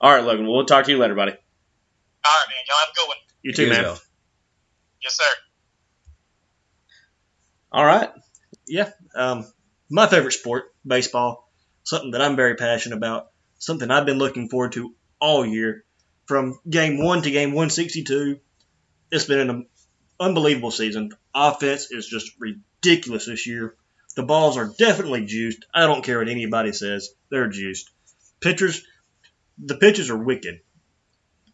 All 0.00 0.10
right, 0.10 0.24
Logan. 0.24 0.46
We'll 0.46 0.64
talk 0.64 0.86
to 0.86 0.90
you 0.90 0.98
later, 0.98 1.14
buddy. 1.14 1.34
All 2.24 2.32
right, 2.32 2.48
man. 2.48 2.64
Y'all 2.68 2.78
have 2.80 2.88
a 2.90 2.94
good 2.94 3.08
one. 3.08 3.16
You 3.42 3.52
too, 3.52 3.62
You 3.64 3.70
man. 3.70 3.82
well. 3.82 4.00
Yes, 5.02 5.16
sir. 5.16 5.34
All 7.72 7.84
right. 7.84 8.10
Yeah. 8.66 8.90
Um, 9.14 9.46
my 9.90 10.06
favorite 10.06 10.32
sport, 10.32 10.74
baseball, 10.86 11.50
something 11.84 12.12
that 12.12 12.22
I'm 12.22 12.36
very 12.36 12.54
passionate 12.54 12.96
about, 12.96 13.30
something 13.58 13.90
I've 13.90 14.06
been 14.06 14.18
looking 14.18 14.48
forward 14.48 14.72
to 14.72 14.94
all 15.20 15.44
year. 15.44 15.84
From 16.26 16.58
game 16.68 17.02
one 17.02 17.22
to 17.22 17.30
game 17.30 17.50
162, 17.50 18.38
it's 19.10 19.24
been 19.24 19.50
an 19.50 19.66
unbelievable 20.20 20.70
season. 20.70 21.10
Offense 21.34 21.90
is 21.90 22.06
just 22.06 22.30
ridiculous 22.38 23.26
this 23.26 23.46
year. 23.46 23.74
The 24.14 24.22
balls 24.22 24.56
are 24.56 24.72
definitely 24.78 25.26
juiced. 25.26 25.64
I 25.74 25.86
don't 25.86 26.04
care 26.04 26.18
what 26.18 26.28
anybody 26.28 26.72
says, 26.72 27.10
they're 27.30 27.48
juiced. 27.48 27.90
Pitchers, 28.40 28.84
the 29.58 29.76
pitches 29.76 30.10
are 30.10 30.16
wicked. 30.16 30.60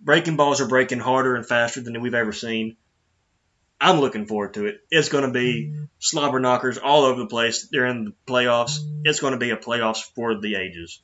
Breaking 0.09 0.37
balls 0.37 0.63
are 0.63 0.67
breaking 0.67 1.01
harder 1.01 1.37
and 1.37 1.47
faster 1.47 1.83
than 1.83 2.01
we've 2.01 2.15
ever 2.15 2.33
seen. 2.33 2.79
I'm 3.79 4.01
looking 4.01 4.25
forward 4.25 4.55
to 4.55 4.65
it. 4.65 4.81
It's 4.91 5.11
going 5.11 5.27
to 5.27 5.31
be 5.31 5.75
slobber 5.99 6.41
knockers 6.41 6.79
all 6.79 7.03
over 7.03 7.21
the 7.21 7.27
place 7.27 7.69
during 7.71 8.05
the 8.07 8.15
playoffs. 8.27 8.79
It's 9.05 9.21
going 9.21 9.35
to 9.35 9.39
be 9.39 9.51
a 9.51 9.59
playoffs 9.59 10.01
for 10.15 10.41
the 10.41 10.55
ages. 10.55 11.03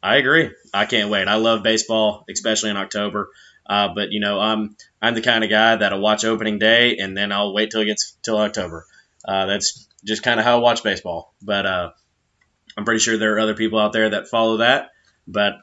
I 0.00 0.18
agree. 0.18 0.52
I 0.72 0.84
can't 0.84 1.10
wait. 1.10 1.26
I 1.26 1.34
love 1.34 1.64
baseball, 1.64 2.24
especially 2.30 2.70
in 2.70 2.76
October. 2.76 3.30
Uh, 3.66 3.88
but 3.92 4.12
you 4.12 4.20
know, 4.20 4.38
I'm 4.38 4.76
I'm 5.02 5.14
the 5.14 5.20
kind 5.20 5.42
of 5.42 5.50
guy 5.50 5.74
that'll 5.74 6.00
watch 6.00 6.24
opening 6.24 6.60
day 6.60 6.98
and 6.98 7.16
then 7.16 7.32
I'll 7.32 7.52
wait 7.52 7.72
till 7.72 7.80
it 7.80 7.86
gets 7.86 8.16
till 8.22 8.38
October. 8.38 8.86
Uh, 9.24 9.46
that's 9.46 9.88
just 10.04 10.22
kind 10.22 10.38
of 10.38 10.46
how 10.46 10.58
I 10.58 10.60
watch 10.60 10.84
baseball. 10.84 11.34
But 11.42 11.66
uh, 11.66 11.90
I'm 12.76 12.84
pretty 12.84 13.00
sure 13.00 13.18
there 13.18 13.34
are 13.34 13.40
other 13.40 13.56
people 13.56 13.80
out 13.80 13.92
there 13.92 14.10
that 14.10 14.28
follow 14.28 14.58
that. 14.58 14.90
But 15.26 15.54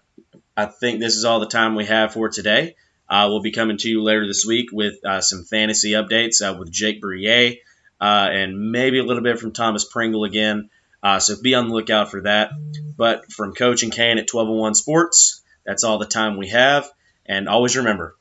I 0.57 0.65
think 0.65 0.99
this 0.99 1.15
is 1.15 1.23
all 1.23 1.39
the 1.39 1.45
time 1.45 1.75
we 1.75 1.85
have 1.85 2.13
for 2.13 2.29
today. 2.29 2.75
Uh, 3.07 3.27
we'll 3.29 3.41
be 3.43 3.51
coming 3.51 3.77
to 3.77 3.87
you 3.87 4.01
later 4.01 4.25
this 4.25 4.43
week 4.43 4.69
with 4.73 5.05
uh, 5.05 5.21
some 5.21 5.43
fantasy 5.43 5.91
updates 5.91 6.41
uh, 6.41 6.57
with 6.57 6.71
Jake 6.71 6.99
Brier 6.99 7.53
uh, 8.01 8.27
and 8.31 8.71
maybe 8.71 8.97
a 8.97 9.03
little 9.03 9.21
bit 9.21 9.39
from 9.39 9.53
Thomas 9.53 9.85
Pringle 9.85 10.23
again. 10.23 10.71
Uh, 11.03 11.19
so 11.19 11.39
be 11.39 11.53
on 11.53 11.67
the 11.69 11.75
lookout 11.75 12.09
for 12.09 12.21
that. 12.21 12.51
But 12.97 13.31
from 13.31 13.53
Coach 13.53 13.83
and 13.83 13.91
Kane 13.91 14.17
at 14.17 14.27
1201 14.33 14.73
Sports, 14.73 15.43
that's 15.63 15.83
all 15.83 15.99
the 15.99 16.07
time 16.07 16.37
we 16.37 16.49
have. 16.49 16.89
And 17.23 17.47
always 17.47 17.77
remember, 17.77 18.15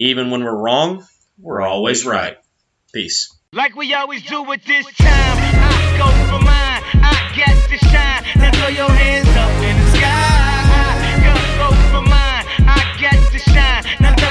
even 0.00 0.32
when 0.32 0.42
we're 0.42 0.60
wrong, 0.60 1.06
we're 1.38 1.62
always 1.62 2.04
right. 2.04 2.36
Peace. 2.92 3.32
Like 3.52 3.76
we 3.76 3.94
always 3.94 4.24
do 4.24 4.52
at 4.52 4.64
this 4.64 4.86
time, 4.86 5.06
I 5.06 5.98
go 5.98 6.36
for 6.36 6.44
mine. 6.44 6.82
I 7.04 7.32
get 7.36 7.70
to 7.70 7.86
shine. 7.86 8.40
Now 8.40 8.50
throw 8.50 8.68
your 8.68 8.90
hands 8.90 9.28
up 9.28 9.62
in 9.62 9.78
the 9.78 9.98
sky 9.98 10.63
to 13.34 13.50
shine. 13.50 14.23